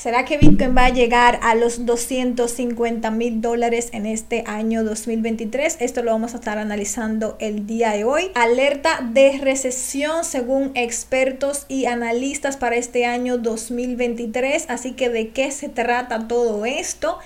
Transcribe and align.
¿Será 0.00 0.24
que 0.24 0.38
Bitcoin 0.38 0.74
va 0.74 0.86
a 0.86 0.88
llegar 0.94 1.38
a 1.42 1.54
los 1.54 1.84
250 1.84 3.10
mil 3.10 3.42
dólares 3.42 3.90
en 3.92 4.06
este 4.06 4.44
año 4.46 4.82
2023? 4.82 5.76
Esto 5.78 6.02
lo 6.02 6.12
vamos 6.12 6.32
a 6.32 6.38
estar 6.38 6.56
analizando 6.56 7.36
el 7.38 7.66
día 7.66 7.90
de 7.90 8.04
hoy. 8.04 8.30
Alerta 8.34 9.06
de 9.12 9.36
recesión 9.36 10.24
según 10.24 10.70
expertos 10.74 11.66
y 11.68 11.84
analistas 11.84 12.56
para 12.56 12.76
este 12.76 13.04
año 13.04 13.36
2023. 13.36 14.70
Así 14.70 14.92
que 14.92 15.10
de 15.10 15.32
qué 15.32 15.50
se 15.50 15.68
trata 15.68 16.26
todo 16.28 16.64
esto. 16.64 17.18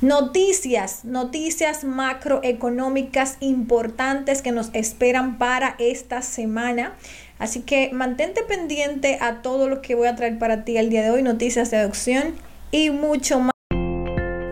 Noticias, 0.00 1.04
noticias 1.04 1.84
macroeconómicas 1.84 3.36
importantes 3.40 4.40
que 4.40 4.52
nos 4.52 4.70
esperan 4.72 5.36
para 5.36 5.76
esta 5.78 6.22
semana. 6.22 6.96
Así 7.42 7.62
que 7.62 7.90
mantente 7.92 8.44
pendiente 8.44 9.18
a 9.20 9.42
todo 9.42 9.68
lo 9.68 9.82
que 9.82 9.96
voy 9.96 10.06
a 10.06 10.14
traer 10.14 10.38
para 10.38 10.64
ti 10.64 10.76
el 10.76 10.90
día 10.90 11.02
de 11.02 11.10
hoy, 11.10 11.24
noticias 11.24 11.72
de 11.72 11.78
adopción 11.78 12.36
y 12.70 12.90
mucho 12.90 13.40
más. 13.40 13.50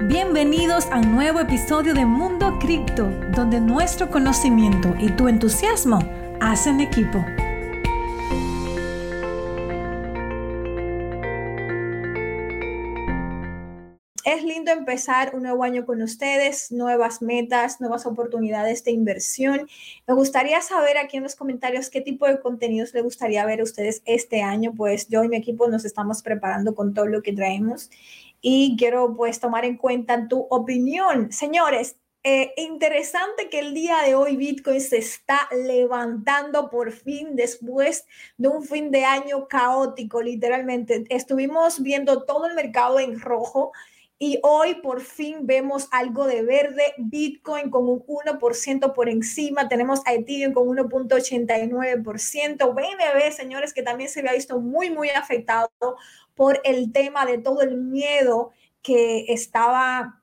Bienvenidos 0.09 0.87
a 0.91 0.98
un 0.98 1.15
nuevo 1.15 1.39
episodio 1.39 1.95
de 1.95 2.05
Mundo 2.05 2.59
Cripto, 2.59 3.09
donde 3.33 3.61
nuestro 3.61 4.11
conocimiento 4.11 4.93
y 4.98 5.09
tu 5.11 5.29
entusiasmo 5.29 6.01
hacen 6.41 6.81
equipo. 6.81 7.25
Es 14.30 14.45
lindo 14.45 14.70
empezar 14.70 15.34
un 15.34 15.43
nuevo 15.43 15.65
año 15.65 15.84
con 15.84 16.01
ustedes, 16.02 16.70
nuevas 16.70 17.20
metas, 17.20 17.80
nuevas 17.80 18.07
oportunidades 18.07 18.84
de 18.84 18.93
inversión. 18.93 19.69
Me 20.06 20.15
gustaría 20.15 20.61
saber 20.61 20.98
aquí 20.98 21.16
en 21.16 21.25
los 21.25 21.34
comentarios 21.34 21.91
qué 21.91 22.01
tipo 22.01 22.29
de 22.29 22.39
contenidos 22.39 22.95
les 22.95 23.03
gustaría 23.03 23.45
ver 23.45 23.59
a 23.59 23.65
ustedes 23.65 24.03
este 24.05 24.43
año, 24.43 24.73
pues 24.77 25.09
yo 25.09 25.25
y 25.25 25.29
mi 25.29 25.37
equipo 25.37 25.66
nos 25.66 25.84
estamos 25.84 26.23
preparando 26.23 26.77
con 26.77 26.95
todo 26.95 27.06
lo 27.06 27.23
que 27.23 27.33
traemos 27.33 27.91
y 28.41 28.77
quiero 28.79 29.16
pues 29.16 29.41
tomar 29.41 29.65
en 29.65 29.77
cuenta 29.77 30.29
tu 30.29 30.47
opinión. 30.48 31.33
Señores, 31.33 31.97
eh, 32.23 32.53
interesante 32.56 33.48
que 33.48 33.58
el 33.58 33.75
día 33.75 34.03
de 34.03 34.14
hoy 34.14 34.36
Bitcoin 34.36 34.81
se 34.81 34.98
está 34.98 35.48
levantando 35.67 36.70
por 36.70 36.92
fin 36.92 37.34
después 37.34 38.06
de 38.36 38.47
un 38.47 38.62
fin 38.62 38.92
de 38.92 39.05
año 39.06 39.48
caótico, 39.48 40.23
literalmente. 40.23 41.05
Estuvimos 41.08 41.83
viendo 41.83 42.23
todo 42.23 42.47
el 42.47 42.55
mercado 42.55 43.01
en 43.01 43.19
rojo 43.19 43.73
y 44.23 44.39
hoy 44.43 44.75
por 44.75 45.01
fin 45.01 45.47
vemos 45.47 45.89
algo 45.93 46.27
de 46.27 46.43
verde, 46.43 46.93
Bitcoin 46.99 47.71
con 47.71 47.89
un 47.89 48.05
1% 48.07 48.93
por 48.93 49.09
encima, 49.09 49.71
tenemos 49.71 50.03
a 50.05 50.13
Ethereum 50.13 50.53
con 50.53 50.69
1.89%, 50.69 52.75
BNB, 52.75 53.33
señores, 53.33 53.73
que 53.73 53.83
también 53.83 54.11
se 54.11 54.21
había 54.21 54.35
visto 54.35 54.61
muy, 54.61 54.91
muy 54.91 55.09
afectado 55.09 55.71
por 56.35 56.61
el 56.65 56.93
tema 56.93 57.25
de 57.25 57.39
todo 57.39 57.63
el 57.63 57.79
miedo 57.79 58.51
que 58.83 59.25
estaba 59.33 60.23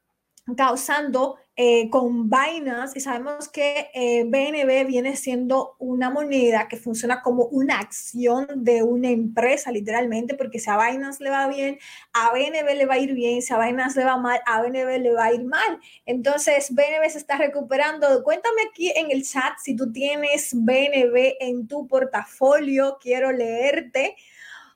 causando 0.56 1.38
eh, 1.59 1.89
con 1.89 2.30
Binance 2.30 3.00
y 3.00 3.02
sabemos 3.02 3.50
que 3.50 3.89
eh, 3.95 4.25
BNB 4.25 4.86
viene 4.86 5.16
siendo 5.16 5.75
una 5.80 6.11
moneda 6.11 6.67
que 6.67 6.77
funciona 6.77 7.23
como 7.23 7.45
una 7.45 7.80
acción 7.80 8.45
de 8.63 8.83
una 8.83 9.09
empresa 9.09 9.72
literalmente 9.72 10.35
porque 10.35 10.59
si 10.59 10.69
a 10.69 10.78
Binance 10.78 11.23
le 11.23 11.31
va 11.31 11.47
bien, 11.47 11.80
a 12.13 12.31
BNB 12.31 12.75
le 12.75 12.85
va 12.85 12.94
a 12.94 13.00
ir 13.00 13.16
bien, 13.16 13.41
si 13.41 13.52
a 13.52 13.58
Binance 13.58 14.00
le 14.00 14.05
va 14.05 14.17
mal, 14.17 14.39
a 14.45 14.61
BNB 14.61 15.00
le 15.00 15.13
va 15.13 15.25
a 15.25 15.33
ir 15.33 15.45
mal. 15.45 15.80
Entonces 16.05 16.72
BNB 16.75 17.09
se 17.09 17.17
está 17.17 17.39
recuperando. 17.39 18.23
Cuéntame 18.23 18.61
aquí 18.69 18.91
en 18.95 19.09
el 19.09 19.23
chat 19.23 19.58
si 19.58 19.75
tú 19.75 19.91
tienes 19.91 20.52
BNB 20.53 21.38
en 21.39 21.67
tu 21.67 21.88
portafolio, 21.88 23.00
quiero 23.02 23.31
leerte. 23.31 24.16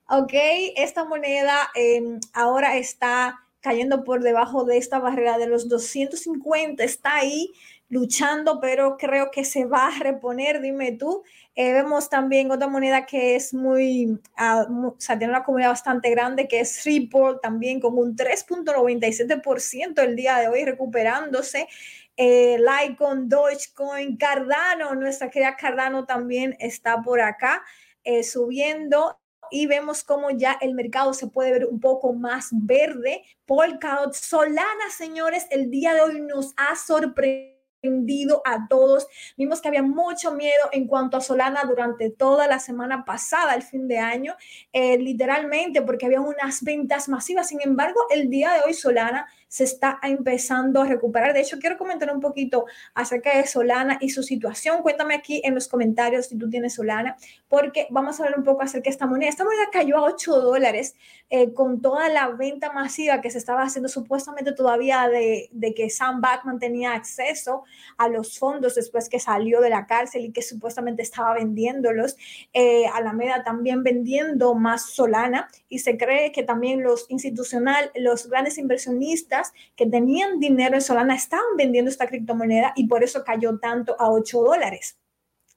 Ok, 0.09 0.33
esta 0.77 1.05
moneda 1.05 1.69
em, 1.75 2.19
ahora 2.33 2.75
está 2.77 3.39
cayendo 3.61 4.03
por 4.03 4.21
debajo 4.21 4.65
de 4.65 4.77
esta 4.77 4.99
barrera 4.99 5.37
de 5.37 5.47
los 5.47 5.69
250, 5.69 6.83
está 6.83 7.15
ahí 7.15 7.53
luchando, 7.91 8.59
pero 8.61 8.95
creo 8.97 9.31
que 9.31 9.43
se 9.43 9.65
va 9.65 9.87
a 9.87 9.99
reponer, 9.99 10.61
dime 10.61 10.93
tú. 10.93 11.23
Eh, 11.55 11.73
vemos 11.73 12.09
también 12.09 12.49
otra 12.49 12.67
moneda 12.67 13.05
que 13.05 13.35
es 13.35 13.53
muy, 13.53 14.05
uh, 14.07 14.87
o 14.87 14.95
sea, 14.97 15.17
tiene 15.17 15.33
una 15.33 15.43
comunidad 15.43 15.71
bastante 15.71 16.09
grande, 16.09 16.47
que 16.47 16.61
es 16.61 16.83
Ripple, 16.85 17.39
también 17.41 17.81
con 17.81 17.97
un 17.97 18.15
3.97% 18.15 20.01
el 20.01 20.15
día 20.15 20.37
de 20.37 20.47
hoy 20.47 20.63
recuperándose. 20.63 21.67
Eh, 22.15 22.57
Litecoin, 22.59 23.27
Dogecoin, 23.27 24.15
Cardano, 24.15 24.95
nuestra 24.95 25.29
querida 25.29 25.57
Cardano 25.57 26.05
también 26.05 26.55
está 26.59 27.01
por 27.01 27.19
acá 27.19 27.61
eh, 28.03 28.23
subiendo 28.23 29.20
y 29.51 29.67
vemos 29.67 30.03
cómo 30.03 30.31
ya 30.31 30.57
el 30.61 30.73
mercado 30.73 31.13
se 31.13 31.27
puede 31.27 31.51
ver 31.51 31.65
un 31.67 31.79
poco 31.79 32.13
más 32.13 32.49
verde. 32.51 33.23
Polkadot, 33.45 34.13
Solana, 34.13 34.89
señores, 34.95 35.45
el 35.51 35.69
día 35.69 35.93
de 35.93 36.01
hoy 36.01 36.21
nos 36.21 36.53
ha 36.57 36.75
sorprendido 36.75 38.41
a 38.45 38.67
todos. 38.67 39.07
Vimos 39.37 39.61
que 39.61 39.67
había 39.67 39.83
mucho 39.83 40.31
miedo 40.33 40.69
en 40.71 40.87
cuanto 40.87 41.17
a 41.17 41.21
Solana 41.21 41.63
durante 41.63 42.09
toda 42.09 42.47
la 42.47 42.59
semana 42.59 43.05
pasada, 43.05 43.55
el 43.55 43.63
fin 43.63 43.87
de 43.87 43.97
año, 43.97 44.35
eh, 44.71 44.97
literalmente 44.97 45.81
porque 45.81 46.05
había 46.05 46.21
unas 46.21 46.63
ventas 46.63 47.09
masivas. 47.09 47.47
Sin 47.47 47.61
embargo, 47.61 47.99
el 48.09 48.29
día 48.29 48.53
de 48.53 48.61
hoy 48.65 48.73
Solana 48.73 49.27
se 49.51 49.65
está 49.65 49.99
empezando 50.01 50.81
a 50.81 50.85
recuperar. 50.85 51.33
De 51.33 51.41
hecho, 51.41 51.59
quiero 51.59 51.77
comentar 51.77 52.09
un 52.15 52.21
poquito 52.21 52.67
acerca 52.93 53.35
de 53.35 53.45
Solana 53.45 53.97
y 53.99 54.07
su 54.07 54.23
situación. 54.23 54.81
Cuéntame 54.81 55.13
aquí 55.13 55.41
en 55.43 55.53
los 55.53 55.67
comentarios 55.67 56.27
si 56.27 56.37
tú 56.37 56.49
tienes 56.49 56.75
Solana, 56.75 57.17
porque 57.49 57.85
vamos 57.89 58.17
a 58.17 58.23
hablar 58.23 58.39
un 58.39 58.45
poco 58.45 58.61
acerca 58.61 58.85
de 58.85 58.91
esta 58.91 59.07
moneda. 59.07 59.27
Esta 59.27 59.43
moneda 59.43 59.63
cayó 59.69 59.97
a 59.97 60.03
8 60.03 60.39
dólares 60.39 60.95
eh, 61.29 61.51
con 61.53 61.81
toda 61.81 62.07
la 62.07 62.29
venta 62.29 62.71
masiva 62.71 63.19
que 63.19 63.29
se 63.29 63.39
estaba 63.39 63.63
haciendo 63.63 63.89
supuestamente 63.89 64.53
todavía 64.53 65.09
de, 65.09 65.49
que 65.75 65.89
Sam 65.89 66.21
Backman 66.21 66.57
tenía 66.57 66.93
acceso 66.93 67.65
a 67.97 68.07
los 68.07 68.39
fondos 68.39 68.75
después 68.75 69.09
que 69.09 69.19
salió 69.19 69.59
de 69.59 69.69
la 69.69 69.85
cárcel 69.85 70.23
y 70.23 70.31
que 70.31 70.43
supuestamente 70.43 71.01
estaba 71.01 71.33
vendiéndolos. 71.33 72.15
Eh, 72.53 72.85
Alameda 72.93 73.43
también 73.43 73.83
vendiendo 73.83 74.55
más 74.55 74.91
Solana 74.91 75.49
y 75.67 75.79
se 75.79 75.97
cree 75.97 76.31
que 76.31 76.43
también 76.43 76.83
los 76.83 77.05
institucionales, 77.09 77.91
los 77.95 78.29
grandes 78.29 78.57
inversionistas, 78.57 79.40
que 79.75 79.85
tenían 79.85 80.39
dinero 80.39 80.75
en 80.75 80.81
Solana 80.81 81.15
estaban 81.15 81.57
vendiendo 81.57 81.89
esta 81.89 82.07
criptomoneda 82.07 82.73
y 82.75 82.87
por 82.87 83.03
eso 83.03 83.23
cayó 83.23 83.59
tanto 83.59 83.95
a 83.99 84.09
8 84.09 84.41
dólares. 84.41 84.97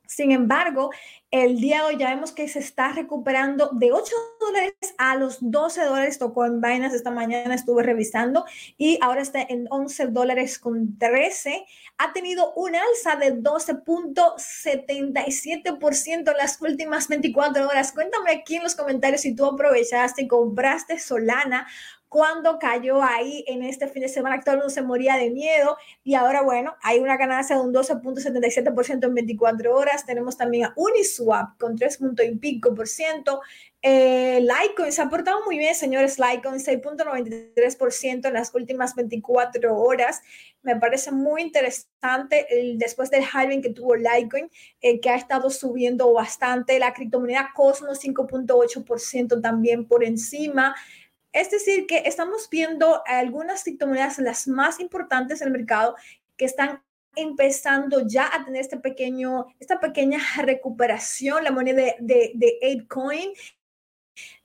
Sin 0.06 0.32
embargo, 0.32 0.90
el 1.30 1.60
día 1.60 1.78
de 1.78 1.84
hoy 1.84 1.96
ya 1.96 2.10
vemos 2.10 2.32
que 2.32 2.46
se 2.46 2.58
está 2.58 2.92
recuperando 2.92 3.70
de 3.72 3.90
8 3.90 4.14
dólares 4.38 4.74
a 4.98 5.16
los 5.16 5.38
12 5.40 5.82
dólares. 5.82 6.18
Tocó 6.18 6.44
en 6.44 6.60
Binance 6.60 6.94
esta 6.94 7.10
mañana, 7.10 7.54
estuve 7.54 7.82
revisando 7.82 8.44
y 8.76 8.98
ahora 9.00 9.22
está 9.22 9.40
en 9.42 9.66
11 9.70 10.08
dólares 10.08 10.58
con 10.58 10.98
13. 10.98 11.64
Ha 11.98 12.12
tenido 12.12 12.52
un 12.54 12.76
alza 12.76 13.16
de 13.16 13.34
12.77% 13.34 16.30
en 16.30 16.36
las 16.36 16.60
últimas 16.60 17.08
24 17.08 17.66
horas. 17.66 17.92
Cuéntame 17.92 18.30
aquí 18.30 18.56
en 18.56 18.62
los 18.62 18.74
comentarios 18.76 19.22
si 19.22 19.34
tú 19.34 19.46
aprovechaste 19.46 20.20
y 20.22 20.28
compraste 20.28 21.00
Solana 21.00 21.66
cuando 22.14 22.60
cayó 22.60 23.02
ahí 23.02 23.44
en 23.48 23.64
este 23.64 23.88
fin 23.88 24.02
de 24.02 24.08
semana, 24.08 24.38
todo 24.38 24.52
el 24.52 24.58
mundo 24.60 24.72
se 24.72 24.82
moría 24.82 25.16
de 25.16 25.30
miedo 25.30 25.76
y 26.04 26.14
ahora, 26.14 26.42
bueno, 26.42 26.76
hay 26.80 27.00
una 27.00 27.16
ganancia 27.16 27.56
de 27.56 27.62
un 27.62 27.74
12.77% 27.74 29.04
en 29.04 29.14
24 29.14 29.74
horas. 29.74 30.06
Tenemos 30.06 30.36
también 30.36 30.66
a 30.66 30.74
Uniswap 30.76 31.58
con 31.58 31.74
3. 31.74 31.98
y. 32.40 32.60
Eh, 33.86 34.40
Litecoin 34.40 34.92
se 34.92 35.02
ha 35.02 35.10
portado 35.10 35.44
muy 35.44 35.58
bien, 35.58 35.74
señores. 35.74 36.20
Litecoin 36.20 36.60
6.93% 36.60 38.28
en 38.28 38.32
las 38.32 38.54
últimas 38.54 38.94
24 38.94 39.76
horas. 39.76 40.22
Me 40.62 40.76
parece 40.76 41.10
muy 41.10 41.42
interesante 41.42 42.46
el, 42.48 42.78
después 42.78 43.10
del 43.10 43.24
halving 43.30 43.60
que 43.60 43.70
tuvo 43.70 43.96
Litecoin, 43.96 44.48
eh, 44.80 45.00
que 45.00 45.10
ha 45.10 45.16
estado 45.16 45.50
subiendo 45.50 46.12
bastante. 46.12 46.78
La 46.78 46.94
criptomoneda 46.94 47.50
Cosmos 47.56 48.00
5.8% 48.00 49.42
también 49.42 49.88
por 49.88 50.04
encima. 50.04 50.76
Es 51.34 51.50
decir, 51.50 51.86
que 51.86 52.04
estamos 52.06 52.48
viendo 52.48 53.02
algunas 53.06 53.64
criptomonedas, 53.64 54.18
las 54.20 54.46
más 54.46 54.78
importantes 54.78 55.40
del 55.40 55.50
mercado, 55.50 55.96
que 56.36 56.44
están 56.44 56.80
empezando 57.16 58.06
ya 58.06 58.30
a 58.32 58.44
tener 58.44 58.60
este 58.60 58.76
pequeño, 58.76 59.46
esta 59.58 59.80
pequeña 59.80 60.18
recuperación, 60.42 61.42
la 61.42 61.50
moneda 61.50 61.82
de, 61.82 61.96
de, 61.98 62.32
de 62.36 62.58
ApeCoin, 62.62 63.32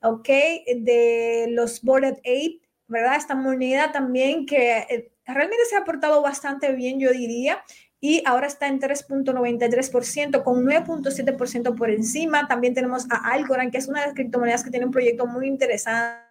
¿ok? 0.01 0.29
De 0.77 1.45
los 1.51 1.83
Bored 1.83 2.17
Ape, 2.17 2.59
¿verdad? 2.87 3.17
Esta 3.17 3.35
moneda 3.35 3.91
también 3.91 4.47
que 4.47 4.79
eh, 4.89 5.11
realmente 5.27 5.65
se 5.69 5.75
ha 5.75 5.85
portado 5.85 6.23
bastante 6.23 6.71
bien, 6.71 6.99
yo 6.99 7.11
diría, 7.11 7.63
y 8.01 8.23
ahora 8.25 8.47
está 8.47 8.67
en 8.67 8.79
3.93%, 8.79 10.43
con 10.43 10.65
9.7% 10.65 11.75
por 11.75 11.91
encima. 11.91 12.47
También 12.47 12.73
tenemos 12.73 13.05
a 13.11 13.33
Algorand, 13.33 13.71
que 13.71 13.77
es 13.77 13.87
una 13.87 13.99
de 13.99 14.07
las 14.07 14.15
criptomonedas 14.15 14.63
que 14.63 14.71
tiene 14.71 14.87
un 14.87 14.91
proyecto 14.91 15.27
muy 15.27 15.47
interesante 15.47 16.28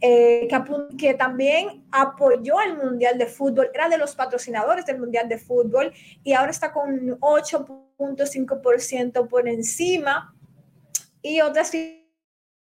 eh, 0.00 0.48
que, 0.98 1.14
también 1.14 1.84
apoyó 1.90 2.60
el 2.60 2.76
Mundial 2.76 3.18
de 3.18 3.26
Fútbol, 3.26 3.70
era 3.72 3.88
de 3.88 3.98
los 3.98 4.14
patrocinadores 4.14 4.86
del 4.86 4.98
Mundial 4.98 5.28
de 5.28 5.38
Fútbol 5.38 5.92
y 6.22 6.32
ahora 6.32 6.50
está 6.50 6.72
con 6.72 7.18
8.5% 7.20 9.28
por 9.28 9.48
encima. 9.48 10.34
Y 11.22 11.40
otras 11.40 11.72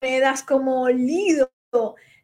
monedas 0.00 0.42
como 0.42 0.88
Lido 0.88 1.50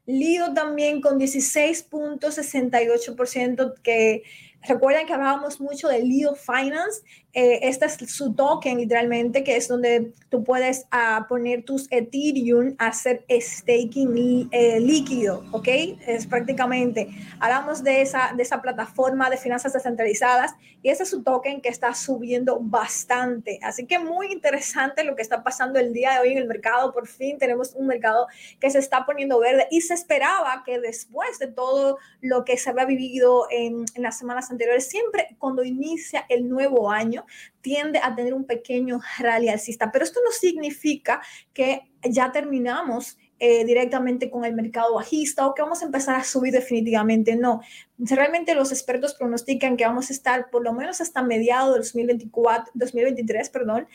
Lido 0.06 0.52
también 0.52 1.00
con 1.00 1.18
16.68%, 1.18 3.74
que 3.82 4.22
recuerden 4.62 5.06
que 5.06 5.14
hablábamos 5.14 5.60
mucho 5.60 5.88
de 5.88 6.02
Lido 6.02 6.34
Finance 6.34 7.02
eh, 7.34 7.58
este 7.62 7.86
es 7.86 7.96
su 8.06 8.32
token 8.32 8.78
literalmente, 8.78 9.42
que 9.42 9.56
es 9.56 9.66
donde 9.66 10.12
tú 10.28 10.44
puedes 10.44 10.86
uh, 10.92 11.26
poner 11.28 11.64
tus 11.64 11.90
Ethereum 11.90 12.76
a 12.78 12.86
hacer 12.86 13.24
staking 13.28 14.48
eh, 14.52 14.78
líquido, 14.78 15.44
¿ok? 15.50 15.68
Es 16.06 16.28
prácticamente, 16.28 17.08
hablamos 17.40 17.82
de 17.82 18.02
esa, 18.02 18.32
de 18.36 18.42
esa 18.44 18.62
plataforma 18.62 19.30
de 19.30 19.36
finanzas 19.36 19.72
descentralizadas 19.72 20.52
y 20.80 20.90
ese 20.90 21.02
es 21.02 21.10
su 21.10 21.24
token 21.24 21.60
que 21.60 21.70
está 21.70 21.92
subiendo 21.94 22.58
bastante. 22.60 23.58
Así 23.62 23.84
que 23.86 23.98
muy 23.98 24.30
interesante 24.30 25.02
lo 25.02 25.16
que 25.16 25.22
está 25.22 25.42
pasando 25.42 25.80
el 25.80 25.92
día 25.92 26.12
de 26.12 26.20
hoy 26.20 26.32
en 26.32 26.38
el 26.38 26.46
mercado. 26.46 26.92
Por 26.92 27.08
fin 27.08 27.38
tenemos 27.38 27.74
un 27.74 27.88
mercado 27.88 28.28
que 28.60 28.70
se 28.70 28.78
está 28.78 29.04
poniendo 29.06 29.40
verde 29.40 29.66
y 29.72 29.80
se 29.80 29.94
esperaba 29.94 30.62
que 30.64 30.78
después 30.78 31.40
de 31.40 31.48
todo 31.48 31.98
lo 32.20 32.44
que 32.44 32.56
se 32.58 32.70
había 32.70 32.84
vivido 32.84 33.48
en, 33.50 33.86
en 33.94 34.02
las 34.02 34.18
semanas 34.18 34.52
anteriores, 34.52 34.86
siempre 34.86 35.34
cuando 35.40 35.64
inicia 35.64 36.26
el 36.28 36.48
nuevo 36.48 36.90
año, 36.92 37.23
tiende 37.60 38.00
a 38.02 38.14
tener 38.14 38.34
un 38.34 38.44
pequeño 38.44 39.00
rally 39.18 39.48
alcista, 39.48 39.90
pero 39.90 40.04
esto 40.04 40.20
no 40.24 40.30
significa 40.30 41.22
que 41.52 41.82
ya 42.02 42.32
terminamos 42.32 43.18
eh, 43.40 43.64
directamente 43.64 44.30
con 44.30 44.44
el 44.44 44.54
mercado 44.54 44.94
bajista 44.94 45.46
o 45.46 45.54
que 45.54 45.62
vamos 45.62 45.82
a 45.82 45.86
empezar 45.86 46.14
a 46.14 46.24
subir 46.24 46.52
definitivamente. 46.52 47.36
No, 47.36 47.60
realmente 47.98 48.54
los 48.54 48.70
expertos 48.70 49.14
pronostican 49.14 49.76
que 49.76 49.84
vamos 49.84 50.08
a 50.08 50.12
estar 50.12 50.50
por 50.50 50.62
lo 50.62 50.72
menos 50.72 51.00
hasta 51.00 51.22
mediados 51.22 51.74
del 51.74 51.82
2024, 51.82 52.72
2023, 52.74 53.50
perdón, 53.50 53.88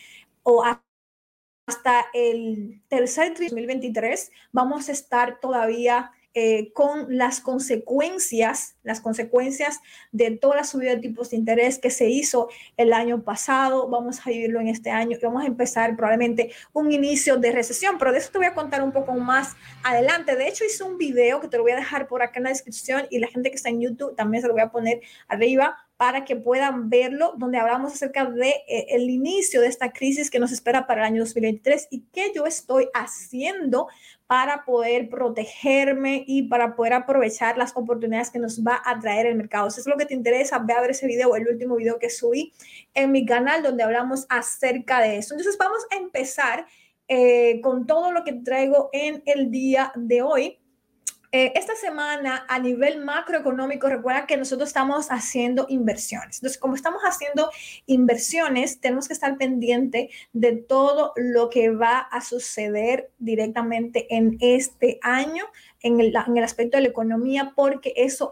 o 0.43 0.63
hasta 1.65 2.05
el 2.13 2.81
tercer 2.89 3.33
trimestre 3.33 3.61
2023, 3.61 4.31
vamos 4.51 4.89
a 4.89 4.91
estar 4.91 5.39
todavía 5.39 6.11
eh, 6.35 6.71
con 6.73 7.17
las 7.17 7.41
consecuencias, 7.41 8.75
las 8.83 9.01
consecuencias 9.01 9.79
de 10.11 10.31
toda 10.31 10.57
la 10.57 10.63
subida 10.63 10.91
de 10.91 11.01
tipos 11.01 11.31
de 11.31 11.37
interés 11.37 11.79
que 11.79 11.89
se 11.89 12.07
hizo 12.07 12.49
el 12.77 12.93
año 12.93 13.23
pasado. 13.23 13.89
Vamos 13.89 14.19
a 14.19 14.29
vivirlo 14.29 14.59
en 14.59 14.67
este 14.67 14.91
año 14.91 15.17
y 15.19 15.25
vamos 15.25 15.43
a 15.43 15.47
empezar 15.47 15.95
probablemente 15.95 16.51
un 16.71 16.91
inicio 16.91 17.37
de 17.37 17.51
recesión, 17.51 17.97
pero 17.97 18.11
de 18.11 18.19
eso 18.19 18.31
te 18.31 18.37
voy 18.37 18.47
a 18.47 18.53
contar 18.53 18.83
un 18.83 18.91
poco 18.91 19.13
más 19.13 19.55
adelante. 19.83 20.35
De 20.35 20.47
hecho, 20.47 20.63
hice 20.63 20.83
un 20.83 20.97
video 20.97 21.41
que 21.41 21.47
te 21.47 21.57
lo 21.57 21.63
voy 21.63 21.71
a 21.71 21.77
dejar 21.77 22.07
por 22.07 22.21
acá 22.21 22.37
en 22.37 22.43
la 22.43 22.49
descripción 22.49 23.07
y 23.09 23.17
la 23.17 23.27
gente 23.27 23.49
que 23.49 23.55
está 23.55 23.69
en 23.69 23.81
YouTube 23.81 24.15
también 24.15 24.41
se 24.41 24.47
lo 24.47 24.53
voy 24.53 24.61
a 24.61 24.69
poner 24.69 25.01
arriba 25.27 25.88
para 25.99 26.23
que 26.23 26.37
puedan 26.37 26.89
verlo, 26.89 27.33
donde 27.35 27.57
hablamos 27.57 27.91
acerca 27.91 28.23
de 28.23 28.47
eh, 28.69 28.85
el 28.91 29.09
inicio 29.09 29.59
de 29.59 29.67
esta 29.67 29.91
crisis 29.91 30.31
que 30.31 30.39
nos 30.39 30.53
espera 30.53 30.87
para 30.87 31.01
el 31.01 31.07
año 31.07 31.23
2023 31.23 31.89
y 31.91 32.05
qué 32.13 32.31
yo 32.33 32.45
estoy 32.45 32.87
haciendo 32.93 33.89
para 34.25 34.63
poder 34.63 35.09
protegerme 35.09 36.23
y 36.25 36.43
para 36.43 36.77
poder 36.77 36.93
aprovechar 36.93 37.57
las 37.57 37.75
oportunidades 37.75 38.29
que 38.29 38.39
nos 38.39 38.65
va 38.65 38.81
a 38.85 38.97
traer 38.97 39.25
el 39.25 39.35
mercado. 39.35 39.69
Si 39.71 39.81
es 39.81 39.87
lo 39.87 39.97
que 39.97 40.05
te 40.05 40.13
interesa, 40.13 40.59
ve 40.59 40.71
a 40.71 40.79
ver 40.79 40.91
ese 40.91 41.05
video, 41.05 41.35
el 41.35 41.49
último 41.49 41.75
video 41.75 41.99
que 41.99 42.09
subí 42.09 42.53
en 42.93 43.11
mi 43.11 43.25
canal 43.25 43.61
donde 43.61 43.83
hablamos 43.83 44.25
acerca 44.29 45.01
de 45.01 45.17
eso. 45.17 45.33
Entonces 45.33 45.57
vamos 45.57 45.85
a 45.91 45.97
empezar 45.97 46.65
eh, 47.09 47.59
con 47.59 47.85
todo 47.85 48.13
lo 48.13 48.23
que 48.23 48.31
traigo 48.31 48.89
en 48.93 49.21
el 49.25 49.51
día 49.51 49.91
de 49.97 50.21
hoy. 50.21 50.59
Eh, 51.31 51.53
esta 51.55 51.75
semana 51.75 52.43
a 52.49 52.57
nivel 52.57 53.05
macroeconómico, 53.05 53.87
recuerda 53.87 54.25
que 54.25 54.35
nosotros 54.35 54.69
estamos 54.69 55.09
haciendo 55.09 55.67
inversiones. 55.69 56.37
Entonces, 56.37 56.57
como 56.57 56.73
estamos 56.73 57.03
haciendo 57.03 57.51
inversiones, 57.85 58.79
tenemos 58.79 59.07
que 59.07 59.13
estar 59.13 59.37
pendiente 59.37 60.09
de 60.33 60.53
todo 60.53 61.13
lo 61.15 61.51
que 61.51 61.69
va 61.69 61.99
a 61.99 62.21
suceder 62.21 63.11
directamente 63.19 64.07
en 64.09 64.37
este 64.39 64.97
año 65.03 65.45
en 65.81 65.99
el, 65.99 66.13
en 66.15 66.37
el 66.37 66.43
aspecto 66.43 66.77
de 66.77 66.83
la 66.83 66.89
economía 66.89 67.53
porque 67.55 67.93
eso 67.95 68.29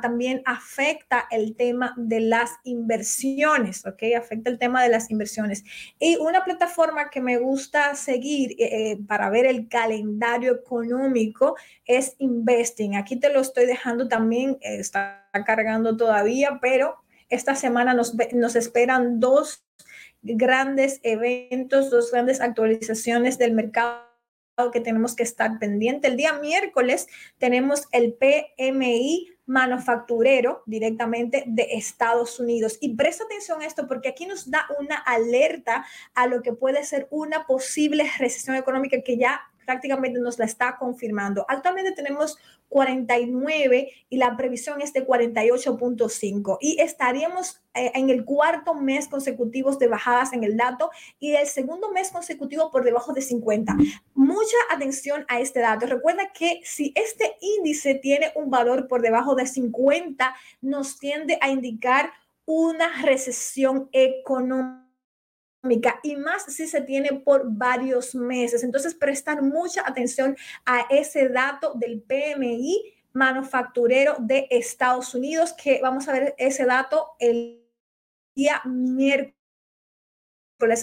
también 0.00 0.42
afecta 0.46 1.26
el 1.30 1.54
tema 1.54 1.94
de 1.96 2.20
las 2.20 2.50
inversiones, 2.64 3.84
¿ok? 3.86 4.02
Afecta 4.16 4.50
el 4.50 4.58
tema 4.58 4.82
de 4.82 4.88
las 4.88 5.10
inversiones. 5.10 5.64
Y 5.98 6.16
una 6.16 6.44
plataforma 6.44 7.10
que 7.10 7.20
me 7.20 7.38
gusta 7.38 7.94
seguir 7.94 8.52
eh, 8.52 8.92
eh, 8.92 8.98
para 9.06 9.28
ver 9.30 9.46
el 9.46 9.68
calendario 9.68 10.52
económico 10.52 11.56
es 11.84 12.14
Investing. 12.18 12.96
Aquí 12.96 13.16
te 13.16 13.32
lo 13.32 13.40
estoy 13.40 13.66
dejando 13.66 14.08
también, 14.08 14.58
eh, 14.62 14.76
está 14.78 15.28
cargando 15.44 15.96
todavía, 15.96 16.58
pero 16.60 16.96
esta 17.28 17.54
semana 17.54 17.94
nos, 17.94 18.14
nos 18.32 18.56
esperan 18.56 19.20
dos 19.20 19.64
grandes 20.22 21.00
eventos, 21.02 21.90
dos 21.90 22.10
grandes 22.12 22.40
actualizaciones 22.40 23.38
del 23.38 23.52
mercado 23.52 24.11
que 24.72 24.80
tenemos 24.80 25.16
que 25.16 25.22
estar 25.22 25.58
pendiente. 25.58 26.08
El 26.08 26.16
día 26.16 26.34
miércoles 26.34 27.08
tenemos 27.38 27.88
el 27.90 28.14
PMI 28.14 29.28
manufacturero 29.46 30.62
directamente 30.66 31.44
de 31.46 31.68
Estados 31.72 32.38
Unidos. 32.38 32.78
Y 32.80 32.94
presta 32.94 33.24
atención 33.24 33.60
a 33.60 33.66
esto 33.66 33.88
porque 33.88 34.08
aquí 34.08 34.26
nos 34.26 34.50
da 34.50 34.66
una 34.78 34.96
alerta 34.96 35.84
a 36.14 36.26
lo 36.26 36.42
que 36.42 36.52
puede 36.52 36.84
ser 36.84 37.08
una 37.10 37.46
posible 37.46 38.08
recesión 38.18 38.56
económica 38.56 39.02
que 39.02 39.16
ya 39.16 39.40
prácticamente 39.64 40.20
nos 40.20 40.38
la 40.38 40.44
está 40.44 40.76
confirmando. 40.78 41.44
Actualmente 41.48 41.92
tenemos 41.92 42.38
49 42.68 43.92
y 44.08 44.16
la 44.16 44.36
previsión 44.36 44.80
es 44.80 44.92
de 44.92 45.06
48.5 45.06 46.58
y 46.60 46.80
estaríamos 46.80 47.62
eh, 47.74 47.92
en 47.94 48.10
el 48.10 48.24
cuarto 48.24 48.74
mes 48.74 49.08
consecutivo 49.08 49.74
de 49.76 49.88
bajadas 49.88 50.32
en 50.32 50.42
el 50.42 50.56
dato 50.56 50.90
y 51.18 51.34
el 51.34 51.46
segundo 51.46 51.92
mes 51.92 52.10
consecutivo 52.10 52.70
por 52.70 52.84
debajo 52.84 53.12
de 53.12 53.20
50. 53.20 53.76
Mucha 54.14 54.56
atención 54.70 55.24
a 55.28 55.40
este 55.40 55.60
dato. 55.60 55.86
Recuerda 55.86 56.32
que 56.32 56.60
si 56.64 56.92
este 56.96 57.36
índice 57.40 57.94
tiene 57.94 58.32
un 58.34 58.50
valor 58.50 58.88
por 58.88 59.02
debajo 59.02 59.34
de 59.34 59.46
50, 59.46 60.34
nos 60.62 60.98
tiende 60.98 61.38
a 61.40 61.50
indicar 61.50 62.12
una 62.44 63.02
recesión 63.02 63.88
económica 63.92 64.91
y 66.02 66.16
más 66.16 66.44
si 66.44 66.66
se 66.66 66.80
tiene 66.80 67.12
por 67.12 67.44
varios 67.46 68.14
meses. 68.14 68.64
Entonces, 68.64 68.94
prestar 68.94 69.42
mucha 69.42 69.86
atención 69.86 70.36
a 70.66 70.86
ese 70.90 71.28
dato 71.28 71.72
del 71.74 72.02
PMI 72.02 72.94
manufacturero 73.12 74.16
de 74.18 74.48
Estados 74.50 75.14
Unidos, 75.14 75.52
que 75.52 75.80
vamos 75.80 76.08
a 76.08 76.12
ver 76.12 76.34
ese 76.38 76.64
dato 76.64 77.10
el 77.18 77.62
día 78.34 78.62
miércoles 78.64 79.34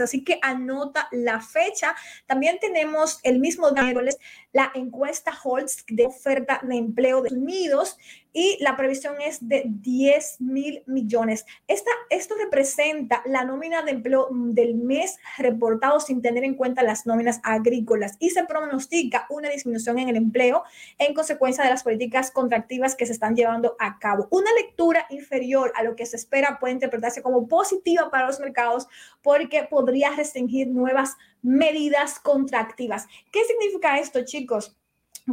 Así 0.01 0.23
que 0.23 0.39
anota 0.41 1.07
la 1.11 1.39
fecha. 1.39 1.95
También 2.25 2.59
tenemos 2.59 3.19
el 3.23 3.39
mismo 3.39 3.71
miércoles 3.71 4.17
la 4.51 4.71
encuesta 4.75 5.31
Holtz 5.41 5.85
de 5.87 6.05
oferta 6.05 6.59
de 6.63 6.75
empleo 6.75 7.21
de 7.21 7.33
Unidos 7.33 7.97
y 8.33 8.57
la 8.61 8.77
previsión 8.77 9.15
es 9.21 9.47
de 9.47 9.63
10 9.65 10.41
mil 10.41 10.83
millones. 10.85 11.45
Esta, 11.67 11.91
esto 12.09 12.35
representa 12.35 13.21
la 13.25 13.43
nómina 13.43 13.81
de 13.81 13.91
empleo 13.91 14.27
del 14.31 14.75
mes 14.75 15.17
reportado 15.37 15.99
sin 15.99 16.21
tener 16.21 16.43
en 16.43 16.55
cuenta 16.55 16.83
las 16.83 17.05
nóminas 17.05 17.39
agrícolas 17.43 18.15
y 18.19 18.29
se 18.29 18.43
pronostica 18.45 19.25
una 19.29 19.49
disminución 19.49 19.99
en 19.99 20.09
el 20.09 20.15
empleo 20.15 20.63
en 20.97 21.13
consecuencia 21.13 21.63
de 21.63 21.69
las 21.71 21.83
políticas 21.83 22.31
contractivas 22.31 22.95
que 22.95 23.05
se 23.05 23.13
están 23.13 23.35
llevando 23.35 23.75
a 23.79 23.99
cabo. 23.99 24.27
Una 24.31 24.51
lectura 24.53 25.05
inferior 25.09 25.71
a 25.75 25.83
lo 25.83 25.95
que 25.95 26.05
se 26.05 26.15
espera 26.15 26.59
puede 26.59 26.73
interpretarse 26.73 27.21
como 27.21 27.47
positiva 27.47 28.09
para 28.11 28.27
los 28.27 28.39
mercados 28.39 28.87
porque 29.21 29.63
podría 29.69 30.11
restringir 30.11 30.67
nuevas 30.67 31.17
medidas 31.41 32.19
contractivas. 32.19 33.07
¿Qué 33.31 33.43
significa 33.45 33.99
esto, 33.99 34.23
chicos? 34.23 34.78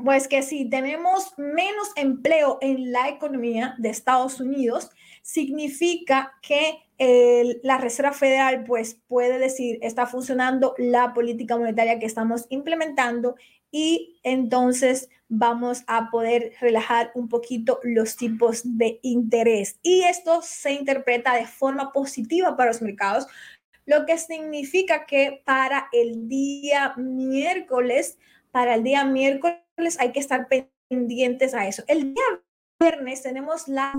Pues 0.04 0.28
que 0.28 0.42
si 0.42 0.68
tenemos 0.68 1.32
menos 1.38 1.90
empleo 1.96 2.58
en 2.60 2.92
la 2.92 3.08
economía 3.08 3.74
de 3.78 3.88
Estados 3.88 4.40
Unidos, 4.40 4.90
significa 5.22 6.34
que 6.42 6.82
la 7.62 7.78
Reserva 7.78 8.12
Federal 8.12 8.64
pues 8.64 9.00
puede 9.06 9.38
decir 9.38 9.78
está 9.82 10.06
funcionando 10.06 10.74
la 10.78 11.12
política 11.12 11.56
monetaria 11.56 11.98
que 11.98 12.06
estamos 12.06 12.46
implementando 12.48 13.36
y 13.70 14.18
entonces 14.22 15.10
vamos 15.28 15.82
a 15.86 16.10
poder 16.10 16.52
relajar 16.60 17.10
un 17.14 17.28
poquito 17.28 17.80
los 17.82 18.16
tipos 18.16 18.62
de 18.64 18.98
interés. 19.02 19.78
Y 19.82 20.04
esto 20.04 20.40
se 20.42 20.72
interpreta 20.72 21.34
de 21.34 21.46
forma 21.46 21.92
positiva 21.92 22.56
para 22.56 22.70
los 22.70 22.82
mercados, 22.82 23.26
lo 23.84 24.06
que 24.06 24.16
significa 24.18 25.04
que 25.06 25.42
para 25.44 25.88
el 25.92 26.28
día 26.28 26.94
miércoles, 26.96 28.18
para 28.50 28.74
el 28.74 28.82
día 28.82 29.04
miércoles 29.04 29.65
hay 29.98 30.12
que 30.12 30.20
estar 30.20 30.48
pendientes 30.88 31.54
a 31.54 31.66
eso. 31.66 31.84
El 31.86 32.14
día 32.14 32.24
viernes 32.80 33.22
tenemos 33.22 33.68
las 33.68 33.94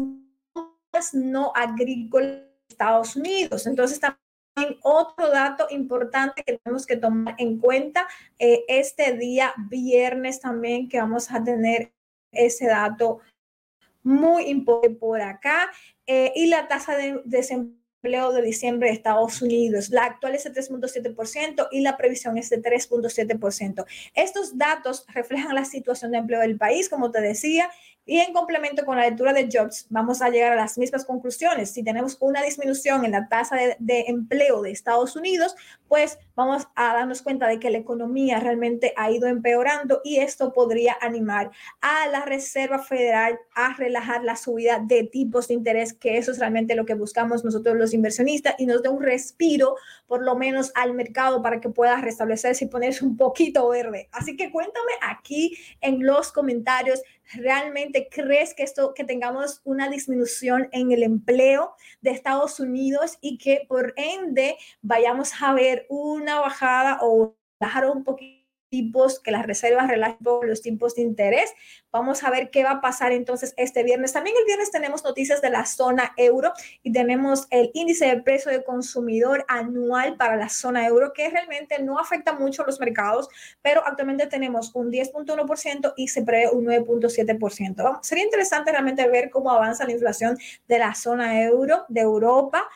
no 1.14 1.52
agrícolas 1.56 2.32
de 2.32 2.52
Estados 2.70 3.16
Unidos. 3.16 3.68
Entonces, 3.68 4.00
también 4.00 4.80
otro 4.84 5.30
dato 5.30 5.68
importante 5.70 6.44
que 6.44 6.58
tenemos 6.58 6.86
que 6.86 6.98
tomar 6.98 7.36
en 7.38 7.60
cuenta 7.60 8.08
eh, 8.40 8.64
este 8.68 9.14
día 9.14 9.54
viernes 9.70 10.40
también 10.40 10.90
que 10.90 11.00
vamos 11.00 11.32
a 11.32 11.44
tener 11.44 11.94
ese 12.32 12.68
dato 12.68 13.20
muy 14.04 14.46
importante 14.46 14.96
por 14.96 15.22
acá. 15.22 15.70
Eh, 16.06 16.32
y 16.36 16.48
la 16.48 16.68
tasa 16.68 16.96
de 16.96 17.22
desempleo 17.26 17.87
empleo 18.08 18.32
de 18.32 18.42
diciembre 18.42 18.88
de 18.88 18.96
Estados 18.96 19.42
Unidos. 19.42 19.90
La 19.90 20.06
actual 20.06 20.34
es 20.36 20.46
de 20.46 20.54
3.7% 20.54 21.68
y 21.72 21.82
la 21.82 21.98
previsión 21.98 22.38
es 22.38 22.50
de 22.50 22.62
3.7%. 22.62 23.86
Estos 24.14 24.58
datos 24.58 25.06
reflejan 25.14 25.54
la 25.54 25.66
situación 25.66 26.12
de 26.12 26.20
empleo 26.20 26.40
del 26.40 26.58
país, 26.58 26.88
como 26.88 27.12
te 27.12 27.20
decía, 27.20 27.70
y 28.08 28.20
en 28.20 28.34
complemento 28.34 28.86
con 28.86 28.98
la 28.98 29.04
lectura 29.04 29.34
de 29.34 29.50
Jobs, 29.52 29.86
vamos 29.90 30.22
a 30.22 30.30
llegar 30.30 30.54
a 30.54 30.56
las 30.56 30.78
mismas 30.78 31.06
conclusiones. 31.06 31.72
Si 31.72 31.84
tenemos 31.84 32.18
una 32.22 32.42
disminución 32.42 33.06
en 33.06 33.12
la 33.12 33.28
tasa 33.28 33.58
de, 33.58 33.76
de, 33.80 34.06
empleo 34.08 34.62
de 34.62 34.72
Estados 34.72 35.16
Unidos, 35.18 35.56
pues 35.90 36.18
vamos 36.34 36.68
a 36.76 36.94
darnos 36.94 37.22
cuenta 37.22 37.48
de 37.48 37.60
que 37.60 37.70
la 37.70 37.78
economía 37.78 38.40
realmente 38.40 38.94
ha 38.96 39.12
ido 39.12 39.28
empeorando 39.28 40.02
y 40.06 40.18
esto 40.18 40.54
podría 40.54 40.98
animar 41.02 41.52
a 41.82 42.08
la 42.08 42.24
Reserva 42.24 42.80
Federal 42.80 43.40
a 43.54 43.76
relajar 43.76 44.24
la 44.24 44.38
subida 44.38 44.80
de 44.80 45.04
tipos 45.04 45.50
de 45.50 45.56
interés, 45.56 45.94
que 45.94 46.18
eso 46.18 46.32
es 46.32 46.40
realmente 46.40 46.76
lo 46.76 46.86
que 46.86 46.94
buscamos 46.94 47.44
nosotros 47.44 47.76
los 47.76 47.94
inversionistas 47.94 48.56
y 48.58 48.66
nos 48.66 48.82
dé 48.82 48.90
un 48.90 49.04
respiro 49.04 49.76
por 50.08 50.24
lo 50.24 50.36
menos 50.36 50.72
al 50.76 50.94
mercado 50.94 51.42
para 51.42 51.60
que 51.60 51.70
pueda 51.70 52.00
restablecerse 52.00 52.66
y 52.66 52.68
ponerse 52.70 53.04
un 53.04 53.18
poquito 53.18 53.68
verde. 53.68 54.08
Así 54.14 54.38
que 54.38 54.52
cuéntame 54.52 54.94
aquí 55.02 55.58
en 55.82 56.06
los 56.06 56.32
comentarios 56.32 57.02
¿Realmente 57.34 58.08
crees 58.10 58.54
que 58.54 58.64
esto, 58.64 58.94
que 58.94 59.04
tengamos 59.04 59.62
una 59.64 59.90
disminución 59.90 60.70
en 60.72 60.92
el 60.92 61.04
empleo 61.04 61.74
de 62.02 62.12
Estados 62.12 62.60
Unidos 62.60 63.18
y 63.22 63.38
que 63.38 63.66
por 63.68 63.94
ende 63.98 64.58
vayamos 64.82 65.32
a 65.42 65.54
ver 65.54 65.86
una 65.90 66.40
bajada 66.40 67.00
o 67.02 67.36
bajar 67.60 67.90
un 67.90 68.04
poquito 68.04 68.37
tipos 68.70 69.20
que 69.20 69.32
las 69.32 69.46
reservas 69.46 69.88
relajan 69.88 70.18
los 70.44 70.62
tipos 70.62 70.96
de 70.96 71.02
interés. 71.02 71.54
Vamos 71.92 72.24
a 72.24 72.30
ver 72.30 72.50
qué 72.52 72.64
va 72.64 72.72
a 72.72 72.82
pasar 72.82 73.12
entonces 73.12 73.54
este 73.58 73.84
viernes. 73.84 74.14
También 74.14 74.36
el 74.38 74.46
viernes 74.46 74.72
tenemos 74.72 75.04
noticias 75.04 75.42
de 75.42 75.50
la 75.50 75.66
zona 75.66 76.14
euro 76.18 76.54
y 76.84 76.92
tenemos 76.92 77.48
el 77.50 77.72
índice 77.74 78.08
de 78.08 78.22
precio 78.22 78.52
de 78.52 78.64
consumidor 78.64 79.46
anual 79.48 80.18
para 80.18 80.36
la 80.36 80.50
zona 80.50 80.86
euro 80.86 81.14
que 81.14 81.30
realmente 81.30 81.82
no 81.82 82.00
afecta 82.00 82.34
mucho 82.34 82.64
a 82.64 82.66
los 82.66 82.80
mercados, 82.80 83.30
pero 83.62 83.86
actualmente 83.86 84.28
tenemos 84.28 84.72
un 84.76 84.92
10.1% 84.92 85.94
y 85.96 86.08
se 86.08 86.24
prevé 86.24 86.50
un 86.50 86.66
9.7%. 86.66 88.00
Sería 88.02 88.24
interesante 88.24 88.72
realmente 88.72 89.08
ver 89.08 89.30
cómo 89.30 89.52
avanza 89.52 89.86
la 89.86 89.92
inflación 89.92 90.38
de 90.68 90.80
la 90.80 90.94
zona 90.94 91.42
euro 91.42 91.86
de 91.88 92.02
Europa 92.02 92.68